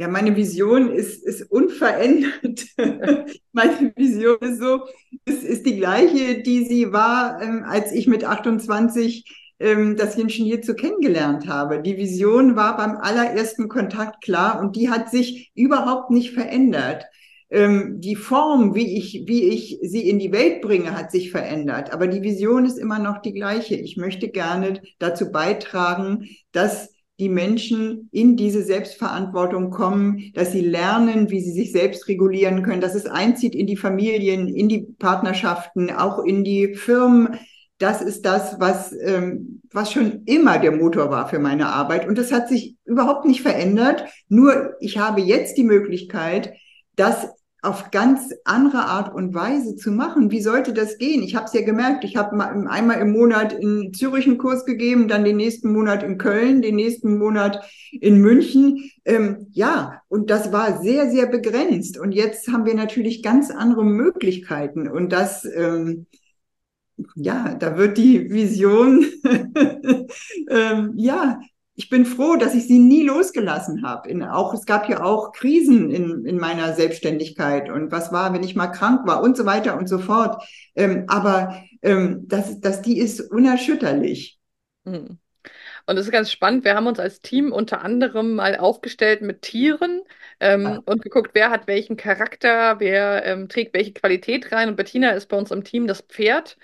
Ja, 0.00 0.06
meine 0.06 0.36
Vision 0.36 0.90
ist, 0.92 1.24
ist 1.24 1.42
unverändert. 1.50 2.66
meine 3.52 3.92
Vision 3.96 4.38
ist 4.40 4.60
so, 4.60 4.86
ist, 5.24 5.42
ist 5.42 5.66
die 5.66 5.76
gleiche, 5.76 6.40
die 6.42 6.64
sie 6.66 6.92
war, 6.92 7.42
ähm, 7.42 7.64
als 7.66 7.90
ich 7.92 8.06
mit 8.06 8.24
28 8.24 9.24
ähm, 9.58 9.96
das 9.96 10.16
Ingenieur 10.16 10.62
zu 10.62 10.74
kennengelernt 10.74 11.48
habe. 11.48 11.82
Die 11.82 11.96
Vision 11.96 12.54
war 12.54 12.76
beim 12.76 12.96
allerersten 12.96 13.68
Kontakt 13.68 14.22
klar 14.22 14.60
und 14.60 14.76
die 14.76 14.88
hat 14.88 15.10
sich 15.10 15.50
überhaupt 15.56 16.10
nicht 16.10 16.32
verändert. 16.32 17.04
Ähm, 17.50 18.00
die 18.00 18.16
Form, 18.16 18.74
wie 18.74 18.98
ich, 18.98 19.24
wie 19.26 19.44
ich 19.44 19.78
sie 19.82 20.08
in 20.08 20.18
die 20.18 20.32
Welt 20.32 20.60
bringe, 20.60 20.96
hat 20.96 21.10
sich 21.10 21.30
verändert. 21.30 21.92
Aber 21.92 22.06
die 22.06 22.22
Vision 22.22 22.66
ist 22.66 22.78
immer 22.78 22.98
noch 22.98 23.22
die 23.22 23.32
gleiche. 23.32 23.74
Ich 23.74 23.96
möchte 23.96 24.28
gerne 24.28 24.80
dazu 24.98 25.32
beitragen, 25.32 26.28
dass 26.52 26.92
die 27.18 27.28
Menschen 27.28 28.08
in 28.12 28.36
diese 28.36 28.62
Selbstverantwortung 28.62 29.70
kommen, 29.70 30.30
dass 30.34 30.52
sie 30.52 30.60
lernen, 30.60 31.30
wie 31.30 31.40
sie 31.40 31.52
sich 31.52 31.72
selbst 31.72 32.06
regulieren 32.06 32.62
können, 32.62 32.80
dass 32.80 32.94
es 32.94 33.06
einzieht 33.06 33.54
in 33.54 33.66
die 33.66 33.76
Familien, 33.76 34.46
in 34.54 34.68
die 34.68 34.86
Partnerschaften, 34.98 35.90
auch 35.90 36.22
in 36.22 36.44
die 36.44 36.74
Firmen. 36.74 37.38
Das 37.78 38.02
ist 38.02 38.24
das, 38.24 38.60
was, 38.60 38.92
ähm, 38.92 39.62
was 39.72 39.92
schon 39.92 40.22
immer 40.26 40.58
der 40.58 40.72
Motor 40.72 41.10
war 41.10 41.28
für 41.28 41.38
meine 41.38 41.66
Arbeit. 41.68 42.06
Und 42.06 42.18
das 42.18 42.30
hat 42.30 42.48
sich 42.48 42.76
überhaupt 42.84 43.24
nicht 43.24 43.40
verändert. 43.40 44.04
Nur 44.28 44.74
ich 44.80 44.98
habe 44.98 45.20
jetzt 45.20 45.56
die 45.56 45.64
Möglichkeit, 45.64 46.52
das 46.98 47.28
auf 47.60 47.90
ganz 47.90 48.32
andere 48.44 48.84
Art 48.84 49.12
und 49.12 49.34
Weise 49.34 49.74
zu 49.74 49.90
machen. 49.90 50.30
Wie 50.30 50.40
sollte 50.40 50.72
das 50.72 50.96
gehen? 50.96 51.22
Ich 51.22 51.34
habe 51.34 51.46
es 51.46 51.52
ja 51.52 51.62
gemerkt, 51.62 52.04
ich 52.04 52.16
habe 52.16 52.40
einmal 52.40 53.00
im 53.00 53.10
Monat 53.10 53.52
in 53.52 53.92
Zürich 53.92 54.26
einen 54.26 54.38
Kurs 54.38 54.64
gegeben, 54.64 55.08
dann 55.08 55.24
den 55.24 55.36
nächsten 55.36 55.72
Monat 55.72 56.04
in 56.04 56.18
Köln, 56.18 56.62
den 56.62 56.76
nächsten 56.76 57.18
Monat 57.18 57.68
in 57.90 58.18
München. 58.18 58.90
Ähm, 59.04 59.48
ja, 59.50 60.02
und 60.08 60.30
das 60.30 60.52
war 60.52 60.80
sehr, 60.80 61.10
sehr 61.10 61.26
begrenzt. 61.26 61.98
Und 61.98 62.12
jetzt 62.12 62.46
haben 62.48 62.64
wir 62.64 62.74
natürlich 62.74 63.24
ganz 63.24 63.50
andere 63.50 63.84
Möglichkeiten. 63.84 64.86
Und 64.86 65.12
das, 65.12 65.44
ähm, 65.44 66.06
ja, 67.16 67.54
da 67.54 67.76
wird 67.76 67.98
die 67.98 68.30
Vision, 68.30 69.04
ähm, 70.48 70.92
ja, 70.94 71.40
ich 71.78 71.88
bin 71.88 72.04
froh, 72.04 72.34
dass 72.34 72.56
ich 72.56 72.66
sie 72.66 72.80
nie 72.80 73.04
losgelassen 73.04 73.86
habe. 73.86 74.08
In, 74.08 74.24
auch, 74.24 74.52
es 74.52 74.66
gab 74.66 74.88
ja 74.88 75.04
auch 75.04 75.30
Krisen 75.30 75.92
in, 75.92 76.24
in 76.26 76.36
meiner 76.36 76.74
Selbstständigkeit 76.74 77.70
und 77.70 77.92
was 77.92 78.10
war, 78.10 78.34
wenn 78.34 78.42
ich 78.42 78.56
mal 78.56 78.66
krank 78.66 79.06
war 79.06 79.22
und 79.22 79.36
so 79.36 79.46
weiter 79.46 79.78
und 79.78 79.88
so 79.88 80.00
fort. 80.00 80.42
Ähm, 80.74 81.04
aber 81.06 81.62
ähm, 81.82 82.24
das, 82.26 82.58
das, 82.60 82.82
die 82.82 82.98
ist 82.98 83.20
unerschütterlich. 83.20 84.40
Mhm. 84.82 85.18
Und 85.86 85.96
das 85.96 86.06
ist 86.06 86.10
ganz 86.10 86.32
spannend. 86.32 86.64
Wir 86.64 86.74
haben 86.74 86.88
uns 86.88 86.98
als 86.98 87.20
Team 87.20 87.52
unter 87.52 87.80
anderem 87.82 88.34
mal 88.34 88.56
aufgestellt 88.56 89.22
mit 89.22 89.42
Tieren 89.42 90.02
ähm, 90.40 90.62
ja. 90.62 90.82
und 90.84 91.00
geguckt, 91.00 91.30
wer 91.34 91.50
hat 91.50 91.68
welchen 91.68 91.96
Charakter, 91.96 92.80
wer 92.80 93.24
ähm, 93.24 93.48
trägt 93.48 93.72
welche 93.72 93.92
Qualität 93.92 94.50
rein. 94.50 94.68
Und 94.68 94.74
Bettina 94.74 95.10
ist 95.10 95.28
bei 95.28 95.36
uns 95.36 95.52
im 95.52 95.62
Team 95.62 95.86
das 95.86 96.00
Pferd. 96.00 96.58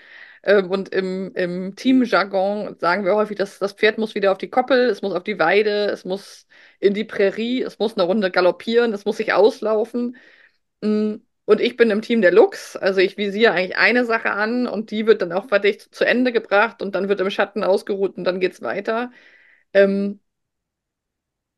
Ähm, 0.45 0.69
und 0.71 0.89
im, 0.89 1.33
im 1.35 1.75
Teamjargon 1.75 2.77
sagen 2.79 3.03
wir 3.05 3.15
häufig, 3.15 3.37
dass 3.37 3.59
das 3.59 3.73
Pferd 3.73 3.97
muss 3.97 4.15
wieder 4.15 4.31
auf 4.31 4.37
die 4.37 4.49
Koppel, 4.49 4.89
es 4.89 5.01
muss 5.01 5.13
auf 5.13 5.23
die 5.23 5.39
Weide, 5.39 5.87
es 5.87 6.05
muss 6.05 6.47
in 6.79 6.93
die 6.93 7.03
Prärie, 7.03 7.63
es 7.63 7.79
muss 7.79 7.95
eine 7.97 8.03
Runde 8.03 8.31
galoppieren, 8.31 8.93
es 8.93 9.05
muss 9.05 9.17
sich 9.17 9.33
auslaufen. 9.33 10.17
Mm, 10.81 11.15
und 11.45 11.61
ich 11.61 11.77
bin 11.77 11.91
im 11.91 12.01
Team 12.01 12.21
der 12.21 12.31
Lux, 12.31 12.75
also 12.77 13.01
ich 13.01 13.17
visiere 13.17 13.53
eigentlich 13.53 13.77
eine 13.77 14.05
Sache 14.05 14.31
an 14.31 14.67
und 14.67 14.91
die 14.91 15.07
wird 15.07 15.21
dann 15.21 15.31
auch 15.33 15.47
fertig 15.49 15.91
zu 15.91 16.05
Ende 16.05 16.31
gebracht 16.31 16.81
und 16.81 16.95
dann 16.95 17.09
wird 17.09 17.21
im 17.21 17.29
Schatten 17.31 17.63
ausgeruht 17.63 18.17
und 18.17 18.23
dann 18.25 18.39
geht 18.39 18.53
es 18.53 18.61
weiter. 18.61 19.11
Ähm, 19.73 20.19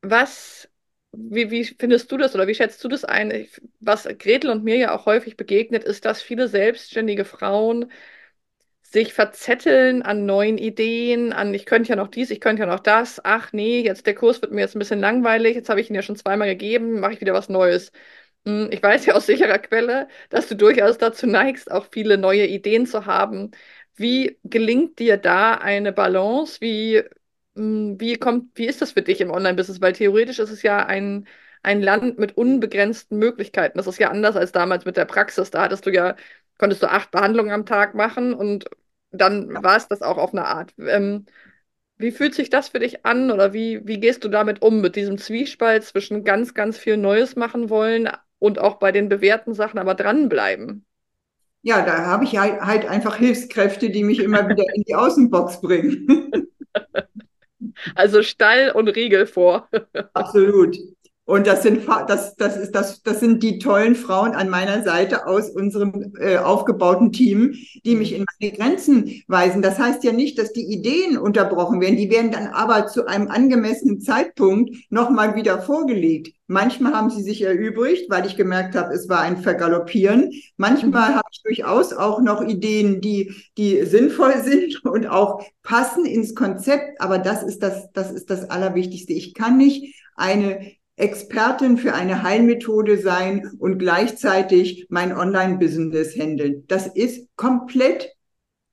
was 0.02 0.70
wie, 1.14 1.50
wie 1.52 1.64
findest 1.66 2.12
du 2.12 2.18
das 2.18 2.36
oder 2.36 2.48
wie 2.48 2.56
schätzt 2.56 2.84
du 2.84 2.88
das 2.90 3.04
ein? 3.06 3.48
Was 3.80 4.08
Gretel 4.20 4.50
und 4.52 4.64
mir 4.64 4.76
ja 4.78 4.96
auch 4.96 5.06
häufig 5.06 5.38
begegnet, 5.38 5.84
ist, 5.84 6.06
dass 6.06 6.22
viele 6.22 6.48
selbstständige 6.48 7.26
Frauen 7.26 7.92
sich 8.92 9.14
verzetteln 9.14 10.02
an 10.02 10.26
neuen 10.26 10.58
Ideen, 10.58 11.34
an 11.34 11.54
ich 11.54 11.66
könnte 11.66 11.90
ja 11.90 11.96
noch 11.96 12.08
dies, 12.08 12.32
ich 12.32 12.40
könnte 12.42 12.62
ja 12.62 12.66
noch 12.68 12.80
das. 12.80 13.22
Ach 13.24 13.52
nee, 13.54 13.82
jetzt 13.82 14.06
der 14.08 14.16
Kurs 14.16 14.42
wird 14.42 14.52
mir 14.54 14.62
jetzt 14.62 14.76
ein 14.76 14.80
bisschen 14.80 15.00
langweilig, 15.00 15.56
jetzt 15.56 15.70
habe 15.70 15.82
ich 15.82 15.90
ihn 15.90 15.96
ja 15.96 16.02
schon 16.02 16.16
zweimal 16.16 16.48
gegeben, 16.48 17.00
mache 17.00 17.14
ich 17.14 17.22
wieder 17.22 17.34
was 17.34 17.50
Neues. 17.50 17.92
Hm, 18.46 18.70
Ich 18.72 18.82
weiß 18.82 19.06
ja 19.06 19.16
aus 19.16 19.26
sicherer 19.26 19.60
Quelle, 19.60 20.08
dass 20.30 20.48
du 20.48 20.56
durchaus 20.56 20.98
dazu 20.98 21.28
neigst, 21.28 21.72
auch 21.72 21.88
viele 21.92 22.18
neue 22.18 22.48
Ideen 22.48 22.86
zu 22.86 23.06
haben. 23.06 23.52
Wie 23.96 24.40
gelingt 24.44 25.00
dir 25.00 25.18
da 25.18 25.56
eine 25.56 25.92
Balance? 25.94 26.62
Wie, 26.62 27.04
hm, 27.56 28.00
wie 28.00 28.16
kommt, 28.18 28.58
wie 28.58 28.66
ist 28.68 28.82
das 28.82 28.92
für 28.94 29.02
dich 29.02 29.22
im 29.22 29.32
Online-Business? 29.32 29.82
Weil 29.82 29.94
theoretisch 29.94 30.40
ist 30.40 30.52
es 30.52 30.62
ja 30.64 30.86
ein, 30.86 31.28
ein 31.64 31.82
Land 31.82 32.18
mit 32.20 32.38
unbegrenzten 32.38 33.18
Möglichkeiten. 33.18 33.78
Das 33.78 33.88
ist 33.88 34.00
ja 34.00 34.10
anders 34.10 34.36
als 34.36 34.52
damals 34.52 34.86
mit 34.86 34.98
der 34.98 35.06
Praxis. 35.06 35.52
Da 35.52 35.64
hattest 35.64 35.86
du 35.86 35.92
ja, 35.92 36.16
konntest 36.58 36.84
du 36.84 36.90
acht 36.92 37.12
Behandlungen 37.12 37.52
am 37.52 37.66
Tag 37.66 37.96
machen 37.96 38.34
und 38.34 38.66
dann 39.12 39.54
war 39.64 39.78
es 39.78 39.88
das 39.88 40.02
auch 40.02 40.18
auf 40.18 40.34
eine 40.34 40.46
Art. 40.46 40.74
Ähm, 40.80 41.26
wie 41.98 42.12
fühlt 42.12 42.36
sich 42.36 42.50
das 42.50 42.70
für 42.70 42.80
dich 42.80 43.06
an 43.06 43.32
oder 43.32 43.54
wie, 43.54 43.86
wie 43.88 44.00
gehst 44.00 44.24
du 44.24 44.30
damit 44.30 44.62
um, 44.62 44.82
mit 44.82 44.96
diesem 44.96 45.18
Zwiespalt 45.18 45.84
zwischen 45.84 46.24
ganz, 46.24 46.54
ganz 46.54 46.78
viel 46.78 46.98
Neues 46.98 47.36
machen 47.36 47.70
wollen 47.70 48.10
und 48.40 48.60
auch 48.60 48.76
bei 48.76 48.92
den 48.92 49.10
bewährten 49.10 49.54
Sachen 49.54 49.80
aber 49.80 49.96
dranbleiben? 49.96 50.86
Ja, 51.64 51.84
da 51.84 52.06
habe 52.06 52.24
ich 52.24 52.38
halt, 52.38 52.62
halt 52.62 52.86
einfach 52.86 53.18
Hilfskräfte, 53.18 53.90
die 53.90 54.04
mich 54.04 54.20
immer 54.20 54.48
wieder 54.48 54.64
in 54.74 54.84
die 54.84 54.96
Außenbox 54.96 55.62
bringen. 55.62 56.32
Also 57.96 58.24
Stall 58.24 58.72
und 58.72 58.88
Riegel 58.88 59.26
vor. 59.26 59.70
Absolut. 60.14 60.78
Und 61.28 61.46
das 61.46 61.62
sind, 61.62 61.86
das, 62.08 62.38
das 62.38 62.56
ist, 62.56 62.72
das, 62.72 63.04
das 63.04 63.20
sind 63.20 63.44
die 63.44 63.60
tollen 63.60 63.96
Frauen 63.96 64.32
an 64.32 64.48
meiner 64.48 64.82
Seite 64.84 65.28
aus 65.28 65.50
unserem 65.50 66.14
äh, 66.22 66.38
aufgebauten 66.38 67.12
Team, 67.12 67.54
die 67.84 67.96
mich 67.96 68.16
in 68.16 68.24
meine 68.40 68.54
Grenzen 68.54 69.24
weisen. 69.28 69.62
Das 69.62 69.78
heißt 69.78 70.06
ja 70.06 70.14
nicht, 70.14 70.40
dass 70.40 70.54
die 70.54 70.72
Ideen 70.72 71.18
unterbrochen 71.18 71.82
werden. 71.82 71.98
Die 71.98 72.10
werden 72.10 72.32
dann 72.32 72.48
aber 72.48 72.88
zu 72.88 73.08
einem 73.08 73.28
angemessenen 73.28 74.00
Zeitpunkt 74.00 74.74
nochmal 74.90 75.36
wieder 75.36 75.62
vorgelegt. 75.62 76.34
Manchmal 76.48 76.94
haben 76.94 77.10
sie 77.10 77.24
sich 77.24 77.42
erübrigt, 77.42 78.10
weil 78.10 78.26
ich 78.26 78.38
gemerkt 78.38 78.76
habe, 78.76 78.94
es 78.94 79.10
war 79.10 79.20
ein 79.20 79.36
Vergaloppieren. 79.36 80.32
Manchmal 80.56 81.14
habe 81.14 81.28
ich 81.34 81.44
durchaus 81.44 81.92
auch 81.92 82.22
noch 82.22 82.42
Ideen, 82.42 83.02
die, 83.02 83.34
die 83.58 83.84
sinnvoll 83.84 84.38
sind 84.46 84.86
und 84.86 85.08
auch 85.08 85.44
passen 85.62 86.06
ins 86.06 86.36
Konzept. 86.36 87.02
Aber 87.02 87.18
das 87.18 87.44
ist 87.44 87.62
das, 87.64 87.92
das 87.92 88.14
ist 88.14 88.30
das 88.30 88.50
Allerwichtigste. 88.50 89.12
Ich 89.12 89.34
kann 89.34 89.58
nicht 89.58 89.94
eine 90.16 90.77
Expertin 90.98 91.78
für 91.78 91.94
eine 91.94 92.24
Heilmethode 92.24 92.98
sein 92.98 93.52
und 93.60 93.78
gleichzeitig 93.78 94.88
mein 94.90 95.16
Online-Business 95.16 96.16
handeln. 96.16 96.66
Das 96.68 96.88
ist 96.88 97.30
komplett 97.36 98.18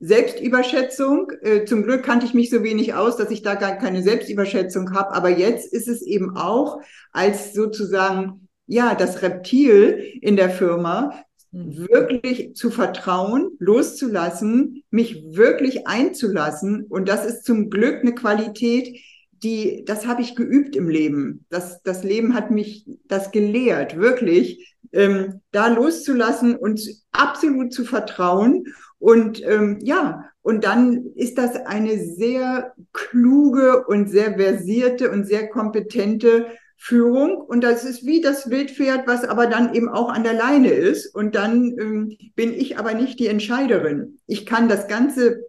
Selbstüberschätzung. 0.01 1.31
Äh, 1.43 1.65
zum 1.67 1.83
Glück 1.83 2.03
kannte 2.03 2.27
ich 2.27 2.35
mich 2.35 2.51
so 2.51 2.63
wenig 2.63 2.95
aus, 2.95 3.17
dass 3.17 3.31
ich 3.31 3.43
da 3.43 3.55
gar 3.55 3.77
keine 3.77 4.03
Selbstüberschätzung 4.03 4.95
habe. 4.95 5.15
Aber 5.15 5.29
jetzt 5.29 5.73
ist 5.73 5.87
es 5.87 6.03
eben 6.03 6.37
auch 6.37 6.81
als 7.13 7.53
sozusagen, 7.53 8.49
ja, 8.67 8.95
das 8.95 9.21
Reptil 9.21 10.03
in 10.23 10.37
der 10.37 10.49
Firma, 10.49 11.23
hm. 11.53 11.89
wirklich 11.89 12.55
zu 12.55 12.71
vertrauen, 12.71 13.51
loszulassen, 13.59 14.83
mich 14.91 15.23
wirklich 15.29 15.87
einzulassen. 15.87 16.85
Und 16.89 17.07
das 17.07 17.27
ist 17.27 17.45
zum 17.45 17.69
Glück 17.69 18.01
eine 18.01 18.15
Qualität, 18.15 18.99
die, 19.45 19.85
das 19.85 20.07
habe 20.07 20.23
ich 20.23 20.35
geübt 20.35 20.75
im 20.75 20.89
Leben. 20.89 21.45
Das, 21.51 21.83
das 21.83 22.03
Leben 22.03 22.35
hat 22.35 22.51
mich 22.51 22.87
das 23.07 23.31
gelehrt, 23.31 23.97
wirklich, 23.99 24.75
ähm, 24.93 25.41
da 25.53 25.69
loszulassen 25.69 26.57
und 26.57 26.81
absolut 27.13 27.73
zu 27.73 27.85
vertrauen. 27.85 28.65
Und 28.99 29.43
ähm, 29.45 29.79
ja, 29.83 30.25
und 30.41 30.65
dann 30.65 31.07
ist 31.15 31.39
das 31.39 31.57
eine 31.57 31.99
sehr 31.99 32.75
kluge 32.93 33.85
und 33.87 34.09
sehr 34.09 34.37
versierte 34.37 35.11
und 35.11 35.27
sehr 35.27 35.49
kompetente 35.49 36.47
Führung. 36.77 37.37
Und 37.37 37.63
das 37.63 37.85
ist 37.85 38.05
wie 38.05 38.21
das 38.21 38.51
Wildpferd, 38.51 39.07
was 39.07 39.25
aber 39.25 39.47
dann 39.47 39.75
eben 39.75 39.89
auch 39.89 40.11
an 40.11 40.23
der 40.23 40.35
Leine 40.35 40.71
ist. 40.71 41.15
Und 41.15 41.35
dann 41.35 41.75
ähm, 41.79 42.17
bin 42.35 42.53
ich 42.53 42.79
aber 42.79 42.95
nicht 42.95 43.19
die 43.19 43.27
Entscheiderin. 43.27 44.19
Ich 44.27 44.47
kann 44.47 44.69
das 44.69 44.89
ganze 44.89 45.47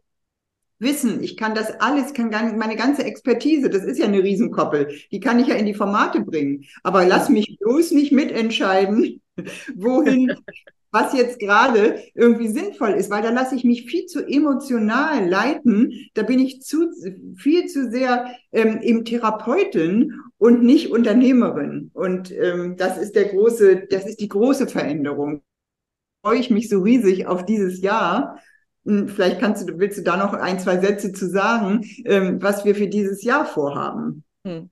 Wissen, 0.79 1.23
ich 1.23 1.38
kann 1.38 1.55
das 1.55 1.79
alles, 1.79 2.13
kann 2.13 2.29
meine 2.57 2.75
ganze 2.75 3.05
Expertise, 3.05 3.69
das 3.69 3.83
ist 3.85 3.97
ja 3.97 4.05
eine 4.05 4.21
Riesenkoppel, 4.21 4.93
die 5.11 5.21
kann 5.21 5.39
ich 5.39 5.47
ja 5.47 5.55
in 5.55 5.65
die 5.65 5.73
Formate 5.73 6.19
bringen. 6.19 6.65
Aber 6.83 7.05
lass 7.05 7.29
mich 7.29 7.57
bloß 7.59 7.91
nicht 7.91 8.11
mitentscheiden, 8.11 9.21
wohin, 9.75 10.35
was 10.91 11.13
jetzt 11.13 11.39
gerade 11.39 11.99
irgendwie 12.13 12.47
sinnvoll 12.47 12.91
ist, 12.91 13.09
weil 13.09 13.21
da 13.21 13.29
lasse 13.29 13.55
ich 13.55 13.65
mich 13.65 13.85
viel 13.85 14.05
zu 14.05 14.25
emotional 14.25 15.27
leiten. 15.27 15.91
Da 16.13 16.23
bin 16.23 16.39
ich 16.39 16.61
zu 16.61 16.89
viel 17.35 17.65
zu 17.67 17.91
sehr 17.91 18.33
ähm, 18.53 18.79
im 18.81 19.03
Therapeutin 19.03 20.13
und 20.38 20.63
nicht 20.63 20.91
Unternehmerin. 20.91 21.91
Und 21.93 22.31
ähm, 22.31 22.77
das 22.77 22.97
ist 22.97 23.15
der 23.15 23.25
große, 23.25 23.88
das 23.89 24.07
ist 24.07 24.21
die 24.21 24.29
große 24.29 24.67
Veränderung. 24.67 25.41
Freue 26.23 26.39
ich 26.39 26.49
mich 26.49 26.69
so 26.69 26.81
riesig 26.81 27.27
auf 27.27 27.45
dieses 27.45 27.81
Jahr 27.81 28.39
vielleicht 28.85 29.39
kannst 29.39 29.67
du, 29.67 29.79
willst 29.79 29.97
du 29.97 30.03
da 30.03 30.17
noch 30.17 30.33
ein, 30.33 30.59
zwei 30.59 30.77
Sätze 30.77 31.11
zu 31.11 31.27
sagen, 31.27 31.81
ähm, 32.05 32.41
was 32.41 32.65
wir 32.65 32.75
für 32.75 32.87
dieses 32.87 33.23
Jahr 33.23 33.45
vorhaben. 33.45 34.23
Hm. 34.45 34.69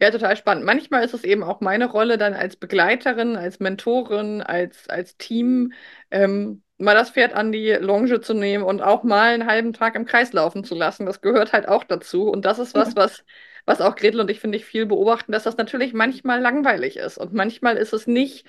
Ja, 0.00 0.10
total 0.10 0.36
spannend. 0.36 0.64
Manchmal 0.64 1.04
ist 1.04 1.12
es 1.12 1.24
eben 1.24 1.42
auch 1.42 1.60
meine 1.60 1.86
Rolle 1.86 2.16
dann 2.16 2.32
als 2.32 2.56
Begleiterin, 2.56 3.36
als 3.36 3.60
Mentorin, 3.60 4.40
als, 4.40 4.88
als 4.88 5.18
Team, 5.18 5.72
ähm, 6.10 6.62
mal 6.78 6.94
das 6.94 7.10
Pferd 7.10 7.34
an 7.34 7.52
die 7.52 7.72
Longe 7.72 8.20
zu 8.22 8.32
nehmen 8.32 8.64
und 8.64 8.80
auch 8.80 9.02
mal 9.02 9.34
einen 9.34 9.46
halben 9.46 9.74
Tag 9.74 9.96
im 9.96 10.06
Kreis 10.06 10.32
laufen 10.32 10.64
zu 10.64 10.74
lassen. 10.74 11.04
Das 11.04 11.20
gehört 11.20 11.52
halt 11.52 11.68
auch 11.68 11.84
dazu. 11.84 12.28
Und 12.30 12.46
das 12.46 12.58
ist 12.58 12.74
was, 12.74 12.96
was, 12.96 13.24
was 13.66 13.82
auch 13.82 13.94
Gretel 13.94 14.20
und 14.20 14.30
ich, 14.30 14.40
finde 14.40 14.56
ich, 14.56 14.64
viel 14.64 14.86
beobachten, 14.86 15.32
dass 15.32 15.42
das 15.42 15.58
natürlich 15.58 15.92
manchmal 15.92 16.40
langweilig 16.40 16.96
ist. 16.96 17.18
Und 17.18 17.34
manchmal 17.34 17.76
ist 17.76 17.92
es 17.92 18.06
nicht 18.06 18.46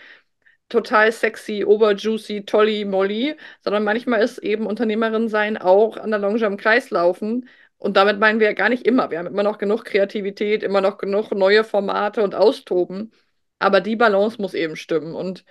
total 0.71 1.11
sexy, 1.11 1.63
oberjuicy, 1.65 2.45
tolly, 2.45 2.85
molly, 2.85 3.35
sondern 3.63 3.83
manchmal 3.83 4.21
ist 4.21 4.39
eben 4.39 4.65
Unternehmerin 4.67 5.29
sein 5.29 5.57
auch 5.57 5.97
an 5.97 6.11
der 6.11 6.19
Longe 6.19 6.45
im 6.45 6.57
Kreis 6.57 6.89
laufen. 6.89 7.47
Und 7.77 7.97
damit 7.97 8.19
meinen 8.19 8.39
wir 8.39 8.47
ja 8.47 8.53
gar 8.53 8.69
nicht 8.69 8.85
immer. 8.87 9.11
Wir 9.11 9.19
haben 9.19 9.27
immer 9.27 9.43
noch 9.43 9.57
genug 9.57 9.85
Kreativität, 9.85 10.63
immer 10.63 10.81
noch 10.81 10.97
genug 10.97 11.31
neue 11.33 11.63
Formate 11.63 12.23
und 12.23 12.35
Austoben. 12.35 13.11
Aber 13.59 13.81
die 13.81 13.95
Balance 13.95 14.41
muss 14.41 14.53
eben 14.53 14.75
stimmen. 14.75 15.15
Und 15.15 15.45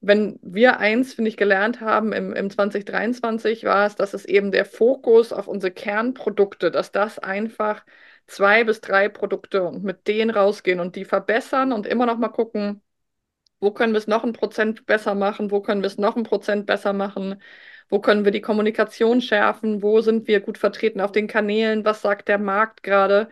wenn 0.00 0.38
wir 0.42 0.78
eins, 0.78 1.14
finde 1.14 1.30
ich, 1.30 1.36
gelernt 1.36 1.80
haben 1.80 2.12
im, 2.12 2.32
im 2.34 2.50
2023, 2.50 3.64
war 3.64 3.86
es, 3.86 3.96
dass 3.96 4.14
es 4.14 4.24
eben 4.24 4.50
der 4.52 4.64
Fokus 4.66 5.32
auf 5.32 5.48
unsere 5.48 5.72
Kernprodukte, 5.72 6.70
dass 6.70 6.92
das 6.92 7.18
einfach 7.18 7.84
zwei 8.26 8.64
bis 8.64 8.80
drei 8.80 9.08
Produkte 9.08 9.62
und 9.64 9.84
mit 9.84 10.06
denen 10.08 10.30
rausgehen 10.30 10.80
und 10.80 10.96
die 10.96 11.04
verbessern 11.04 11.72
und 11.72 11.86
immer 11.86 12.06
noch 12.06 12.18
mal 12.18 12.28
gucken, 12.28 12.82
wo 13.64 13.72
können 13.72 13.92
wir 13.94 13.98
es 13.98 14.06
noch 14.06 14.24
ein 14.24 14.32
Prozent 14.32 14.86
besser 14.86 15.14
machen? 15.14 15.50
Wo 15.50 15.60
können 15.60 15.82
wir 15.82 15.88
es 15.88 15.98
noch 15.98 16.16
ein 16.16 16.22
Prozent 16.24 16.66
besser 16.66 16.92
machen? 16.92 17.40
Wo 17.88 18.00
können 18.00 18.24
wir 18.24 18.32
die 18.32 18.40
Kommunikation 18.40 19.20
schärfen? 19.20 19.82
Wo 19.82 20.00
sind 20.00 20.28
wir 20.28 20.40
gut 20.40 20.58
vertreten 20.58 21.00
auf 21.00 21.12
den 21.12 21.26
Kanälen? 21.28 21.84
Was 21.84 22.02
sagt 22.02 22.28
der 22.28 22.38
Markt 22.38 22.82
gerade? 22.82 23.28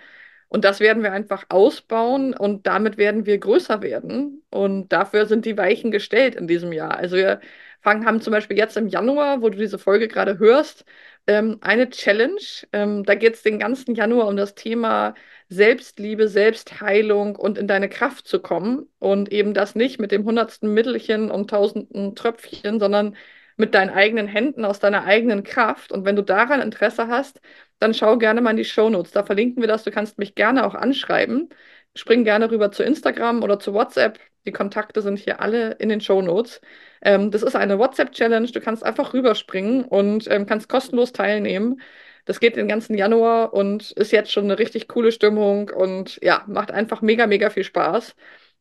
Und 0.49 0.65
das 0.65 0.81
werden 0.81 1.03
wir 1.03 1.13
einfach 1.13 1.45
ausbauen 1.49 2.35
und 2.35 2.67
damit 2.67 2.99
werden 2.99 3.25
wir 3.27 3.39
größer 3.39 3.83
werden. 3.83 4.43
Und 4.51 4.91
dafür 4.93 5.27
sind 5.27 5.47
die 5.47 5.57
Weichen 5.57 5.91
gestellt 5.91 6.35
in 6.35 6.47
diesem 6.47 6.73
Jahr. 6.73 6.97
Also 6.97 7.17
wir 7.17 7.41
fangen, 7.81 8.05
haben 8.07 8.21
zum 8.21 8.33
Beispiel 8.33 8.59
jetzt 8.59 8.77
im 8.77 8.89
Januar, 8.89 9.43
wo 9.43 9.49
du 9.49 9.59
diese 9.59 9.79
Folge 9.79 10.09
gerade 10.09 10.39
hörst, 10.39 10.85
ähm, 11.27 11.59
eine 11.63 11.89
Challenge. 11.91 12.41
Ähm, 12.73 13.05
da 13.05 13.15
geht 13.15 13.35
es 13.35 13.43
den 13.43 13.59
ganzen 13.59 13.95
Januar 13.95 14.29
um 14.29 14.37
das 14.37 14.55
Thema 14.55 15.15
Selbstliebe, 15.53 16.29
Selbstheilung 16.29 17.37
und 17.37 17.59
in 17.59 17.69
deine 17.69 17.89
Kraft 17.89 18.27
zu 18.27 18.41
kommen. 18.41 18.89
Und 18.99 19.31
eben 19.33 19.55
das 19.55 19.75
nicht 19.75 20.01
mit 20.01 20.13
dem 20.13 20.25
hundertsten 20.25 20.73
Mittelchen 20.75 21.31
und 21.31 21.51
tausenden 21.51 22.15
Tröpfchen, 22.17 22.81
sondern 22.81 23.17
mit 23.57 23.75
deinen 23.75 23.91
eigenen 23.91 24.27
Händen 24.27 24.65
aus 24.65 24.81
deiner 24.81 25.05
eigenen 25.05 25.45
Kraft. 25.45 25.93
Und 25.93 26.05
wenn 26.05 26.17
du 26.17 26.23
daran 26.23 26.61
Interesse 26.61 27.09
hast, 27.09 27.41
dann 27.79 27.95
schau 27.95 28.19
gerne 28.19 28.41
mal 28.41 28.51
in 28.53 28.57
die 28.57 28.65
Shownotes. 28.65 29.13
Da 29.13 29.25
verlinken 29.25 29.63
wir 29.63 29.69
das. 29.69 29.85
Du 29.85 29.91
kannst 29.91 30.19
mich 30.19 30.35
gerne 30.35 30.67
auch 30.67 30.75
anschreiben. 30.75 31.49
Spring 31.95 32.25
gerne 32.25 32.51
rüber 32.51 32.73
zu 32.73 32.83
Instagram 32.83 33.43
oder 33.43 33.59
zu 33.59 33.75
WhatsApp. 33.75 34.19
Die 34.47 34.53
Kontakte 34.53 35.03
sind 35.03 35.19
hier 35.19 35.41
alle 35.41 35.73
in 35.73 35.89
den 35.89 36.01
Shownotes. 36.01 36.61
Ähm, 37.03 37.31
das 37.31 37.43
ist 37.43 37.55
eine 37.57 37.79
WhatsApp-Challenge. 37.79 38.51
Du 38.51 38.61
kannst 38.61 38.83
einfach 38.85 39.15
rüberspringen 39.15 39.85
und 39.85 40.29
ähm, 40.31 40.47
kannst 40.47 40.69
kostenlos 40.69 41.13
teilnehmen. 41.13 41.81
Das 42.25 42.41
geht 42.41 42.57
den 42.57 42.69
ganzen 42.69 42.97
Januar 42.97 43.53
und 43.53 43.93
ist 43.93 44.13
jetzt 44.13 44.33
schon 44.33 44.45
eine 44.45 44.59
richtig 44.59 44.89
coole 44.89 45.13
Stimmung 45.13 45.71
und 45.71 46.19
ja, 46.23 46.45
macht 46.47 46.71
einfach 46.71 47.03
mega, 47.03 47.27
mega 47.27 47.51
viel 47.51 47.65
Spaß. 47.65 48.15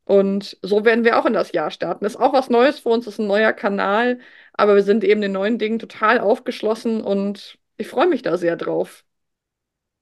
Und 0.04 0.58
so 0.62 0.84
werden 0.84 1.04
wir 1.06 1.20
auch 1.20 1.26
in 1.26 1.34
das 1.34 1.52
Jahr 1.52 1.72
starten. 1.72 2.06
Ist 2.06 2.20
auch 2.20 2.34
was 2.34 2.50
Neues 2.50 2.80
für 2.80 2.90
uns, 2.90 3.08
ist 3.08 3.20
ein 3.20 3.28
neuer 3.28 3.54
Kanal, 3.54 4.20
aber 4.54 4.76
wir 4.76 4.84
sind 4.84 5.04
eben 5.04 5.22
den 5.22 5.32
neuen 5.32 5.58
Dingen 5.60 5.80
total 5.80 6.20
aufgeschlossen 6.20 7.02
und 7.02 7.60
ich 7.78 7.88
freue 7.88 8.08
mich 8.08 8.22
da 8.22 8.38
sehr 8.38 8.56
drauf. 8.56 9.04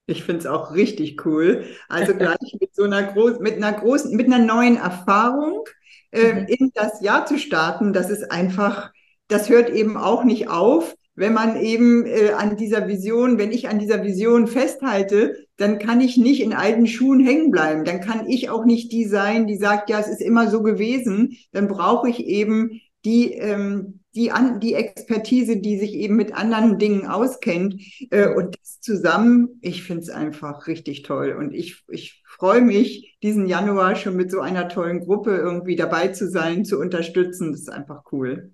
Ich 0.06 0.24
finde 0.24 0.40
es 0.40 0.46
auch 0.48 0.74
richtig 0.74 1.26
cool. 1.26 1.66
Also 1.88 2.16
gleich 2.16 2.38
mit 2.60 2.74
so 2.74 2.84
einer 2.84 3.04
großen, 3.04 3.42
mit 3.44 3.58
einer 3.58 3.74
großen, 3.74 4.16
mit 4.16 4.26
einer 4.26 4.40
neuen 4.40 4.78
Erfahrung 4.78 5.66
äh, 6.12 6.34
mhm. 6.34 6.46
in 6.48 6.72
das 6.74 7.02
Jahr 7.02 7.26
zu 7.26 7.38
starten, 7.38 7.94
das 7.94 8.10
ist 8.10 8.32
einfach, 8.32 8.92
das 9.28 9.50
hört 9.50 9.70
eben 9.70 9.98
auch 9.98 10.24
nicht 10.24 10.50
auf. 10.50 10.96
Wenn 11.20 11.34
man 11.34 11.58
eben 11.58 12.06
äh, 12.06 12.32
an 12.32 12.56
dieser 12.56 12.88
Vision, 12.88 13.38
wenn 13.38 13.52
ich 13.52 13.68
an 13.68 13.78
dieser 13.78 14.06
Vision 14.06 14.48
festhalte, 14.48 15.36
dann 15.58 15.78
kann 15.78 16.00
ich 16.00 16.16
nicht 16.16 16.42
in 16.42 16.54
alten 16.54 16.88
Schuhen 16.88 17.20
hängen 17.20 17.52
bleiben. 17.52 17.84
Dann 17.84 18.00
kann 18.00 18.30
ich 18.30 18.50
auch 18.50 18.64
nicht 18.64 18.94
die 18.94 19.04
sein, 19.04 19.46
die 19.46 19.58
sagt, 19.58 19.90
ja, 19.90 20.00
es 20.00 20.08
ist 20.08 20.22
immer 20.22 20.50
so 20.50 20.64
gewesen. 20.64 21.36
Dann 21.52 21.68
brauche 21.68 22.10
ich 22.10 22.26
eben 22.26 22.80
die, 23.04 23.34
ähm, 23.34 24.00
die, 24.16 24.32
an, 24.32 24.62
die 24.62 24.76
Expertise, 24.76 25.58
die 25.58 25.78
sich 25.78 25.94
eben 25.94 26.16
mit 26.16 26.34
anderen 26.34 26.78
Dingen 26.78 27.06
auskennt. 27.06 27.76
Äh, 28.12 28.34
und 28.34 28.56
das 28.58 28.80
zusammen, 28.80 29.60
ich 29.60 29.84
finde 29.84 30.04
es 30.04 30.10
einfach 30.10 30.68
richtig 30.68 31.02
toll. 31.02 31.36
Und 31.38 31.54
ich, 31.54 31.84
ich 31.90 32.24
freue 32.30 32.62
mich, 32.62 33.18
diesen 33.22 33.46
Januar 33.46 33.98
schon 33.98 34.16
mit 34.16 34.32
so 34.32 34.40
einer 34.40 34.70
tollen 34.70 35.02
Gruppe 35.02 35.36
irgendwie 35.36 35.76
dabei 35.76 36.08
zu 36.08 36.30
sein, 36.30 36.64
zu 36.64 36.80
unterstützen. 36.80 37.52
Das 37.52 37.60
ist 37.60 37.70
einfach 37.70 38.04
cool. 38.14 38.54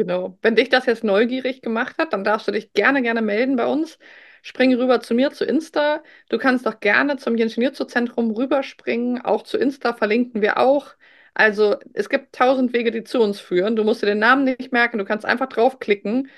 Genau. 0.00 0.38
Wenn 0.40 0.56
dich 0.56 0.70
das 0.70 0.86
jetzt 0.86 1.04
neugierig 1.04 1.60
gemacht 1.60 1.98
hat, 1.98 2.14
dann 2.14 2.24
darfst 2.24 2.48
du 2.48 2.52
dich 2.52 2.72
gerne, 2.72 3.02
gerne 3.02 3.20
melden 3.20 3.56
bei 3.56 3.66
uns. 3.66 3.98
Spring 4.42 4.72
rüber 4.74 5.00
zu 5.00 5.12
mir, 5.12 5.30
zu 5.30 5.44
Insta. 5.44 6.02
Du 6.30 6.38
kannst 6.38 6.66
auch 6.66 6.80
gerne 6.80 7.18
zum 7.18 7.36
Ingenieurszentrum 7.36 8.30
rüberspringen. 8.30 9.20
Auch 9.20 9.42
zu 9.42 9.58
Insta 9.58 9.92
verlinken 9.92 10.40
wir 10.40 10.56
auch. 10.56 10.94
Also 11.34 11.76
es 11.92 12.08
gibt 12.08 12.34
tausend 12.34 12.72
Wege, 12.72 12.90
die 12.90 13.04
zu 13.04 13.20
uns 13.20 13.40
führen. 13.40 13.76
Du 13.76 13.84
musst 13.84 14.00
dir 14.02 14.06
den 14.06 14.18
Namen 14.20 14.44
nicht 14.44 14.72
merken, 14.72 14.96
du 14.96 15.04
kannst 15.04 15.26
einfach 15.26 15.48
draufklicken. 15.48 16.30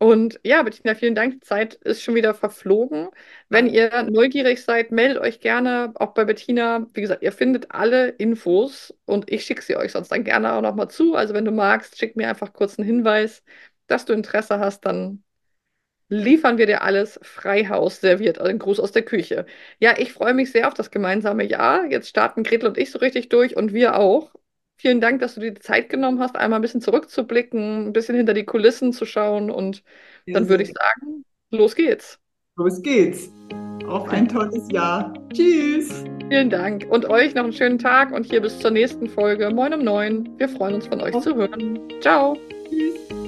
Und 0.00 0.38
ja, 0.44 0.62
Bettina, 0.62 0.94
vielen 0.94 1.16
Dank. 1.16 1.32
Die 1.34 1.40
Zeit 1.40 1.74
ist 1.74 2.02
schon 2.02 2.14
wieder 2.14 2.32
verflogen. 2.32 3.08
Wenn 3.48 3.66
ihr 3.66 4.04
neugierig 4.04 4.62
seid, 4.62 4.92
meldet 4.92 5.18
euch 5.20 5.40
gerne 5.40 5.92
auch 5.96 6.14
bei 6.14 6.24
Bettina. 6.24 6.86
Wie 6.94 7.00
gesagt, 7.00 7.22
ihr 7.22 7.32
findet 7.32 7.72
alle 7.72 8.08
Infos 8.10 8.94
und 9.06 9.28
ich 9.30 9.44
schicke 9.44 9.62
sie 9.62 9.76
euch 9.76 9.92
sonst 9.92 10.10
dann 10.12 10.22
gerne 10.22 10.52
auch 10.52 10.60
nochmal 10.62 10.88
zu. 10.88 11.16
Also 11.16 11.34
wenn 11.34 11.44
du 11.44 11.50
magst, 11.50 11.98
schick 11.98 12.14
mir 12.16 12.28
einfach 12.28 12.52
kurz 12.52 12.78
einen 12.78 12.86
Hinweis, 12.86 13.42
dass 13.88 14.04
du 14.04 14.12
Interesse 14.12 14.60
hast, 14.60 14.82
dann 14.86 15.24
liefern 16.08 16.58
wir 16.58 16.66
dir 16.66 16.82
alles 16.82 17.20
Freihaus 17.22 18.00
serviert, 18.00 18.38
also 18.38 18.50
ein 18.50 18.58
Gruß 18.60 18.80
aus 18.80 18.92
der 18.92 19.02
Küche. 19.04 19.46
Ja, 19.80 19.98
ich 19.98 20.12
freue 20.12 20.34
mich 20.34 20.52
sehr 20.52 20.68
auf 20.68 20.74
das 20.74 20.90
gemeinsame 20.90 21.44
Jahr. 21.44 21.86
Jetzt 21.86 22.08
starten 22.08 22.44
Gretel 22.44 22.68
und 22.68 22.78
ich 22.78 22.90
so 22.92 22.98
richtig 23.00 23.28
durch 23.30 23.56
und 23.56 23.72
wir 23.74 23.96
auch. 23.98 24.32
Vielen 24.78 25.00
Dank, 25.00 25.20
dass 25.20 25.34
du 25.34 25.40
dir 25.40 25.52
die 25.52 25.60
Zeit 25.60 25.88
genommen 25.88 26.20
hast, 26.20 26.36
einmal 26.36 26.60
ein 26.60 26.62
bisschen 26.62 26.80
zurückzublicken, 26.80 27.88
ein 27.88 27.92
bisschen 27.92 28.14
hinter 28.14 28.32
die 28.32 28.44
Kulissen 28.44 28.92
zu 28.92 29.06
schauen 29.06 29.50
und 29.50 29.82
ja, 30.26 30.34
dann 30.34 30.48
würde 30.48 30.62
ich 30.62 30.72
sagen, 30.72 31.24
los 31.50 31.74
geht's. 31.74 32.20
Los 32.56 32.80
geht's. 32.82 33.30
Auf 33.86 34.08
ein 34.08 34.28
tolles 34.28 34.70
Jahr. 34.70 35.12
Tschüss. 35.32 36.04
Vielen 36.28 36.50
Dank 36.50 36.86
und 36.90 37.06
euch 37.06 37.34
noch 37.34 37.44
einen 37.44 37.52
schönen 37.52 37.78
Tag 37.78 38.12
und 38.12 38.26
hier 38.26 38.40
bis 38.40 38.58
zur 38.58 38.70
nächsten 38.70 39.08
Folge. 39.08 39.50
Moin 39.50 39.74
um 39.74 39.82
neun. 39.82 40.28
Wir 40.38 40.48
freuen 40.48 40.74
uns 40.74 40.86
von 40.86 41.00
euch 41.00 41.18
zu 41.20 41.34
hören. 41.34 41.80
Ciao. 42.00 42.36
Tschüss. 42.68 43.27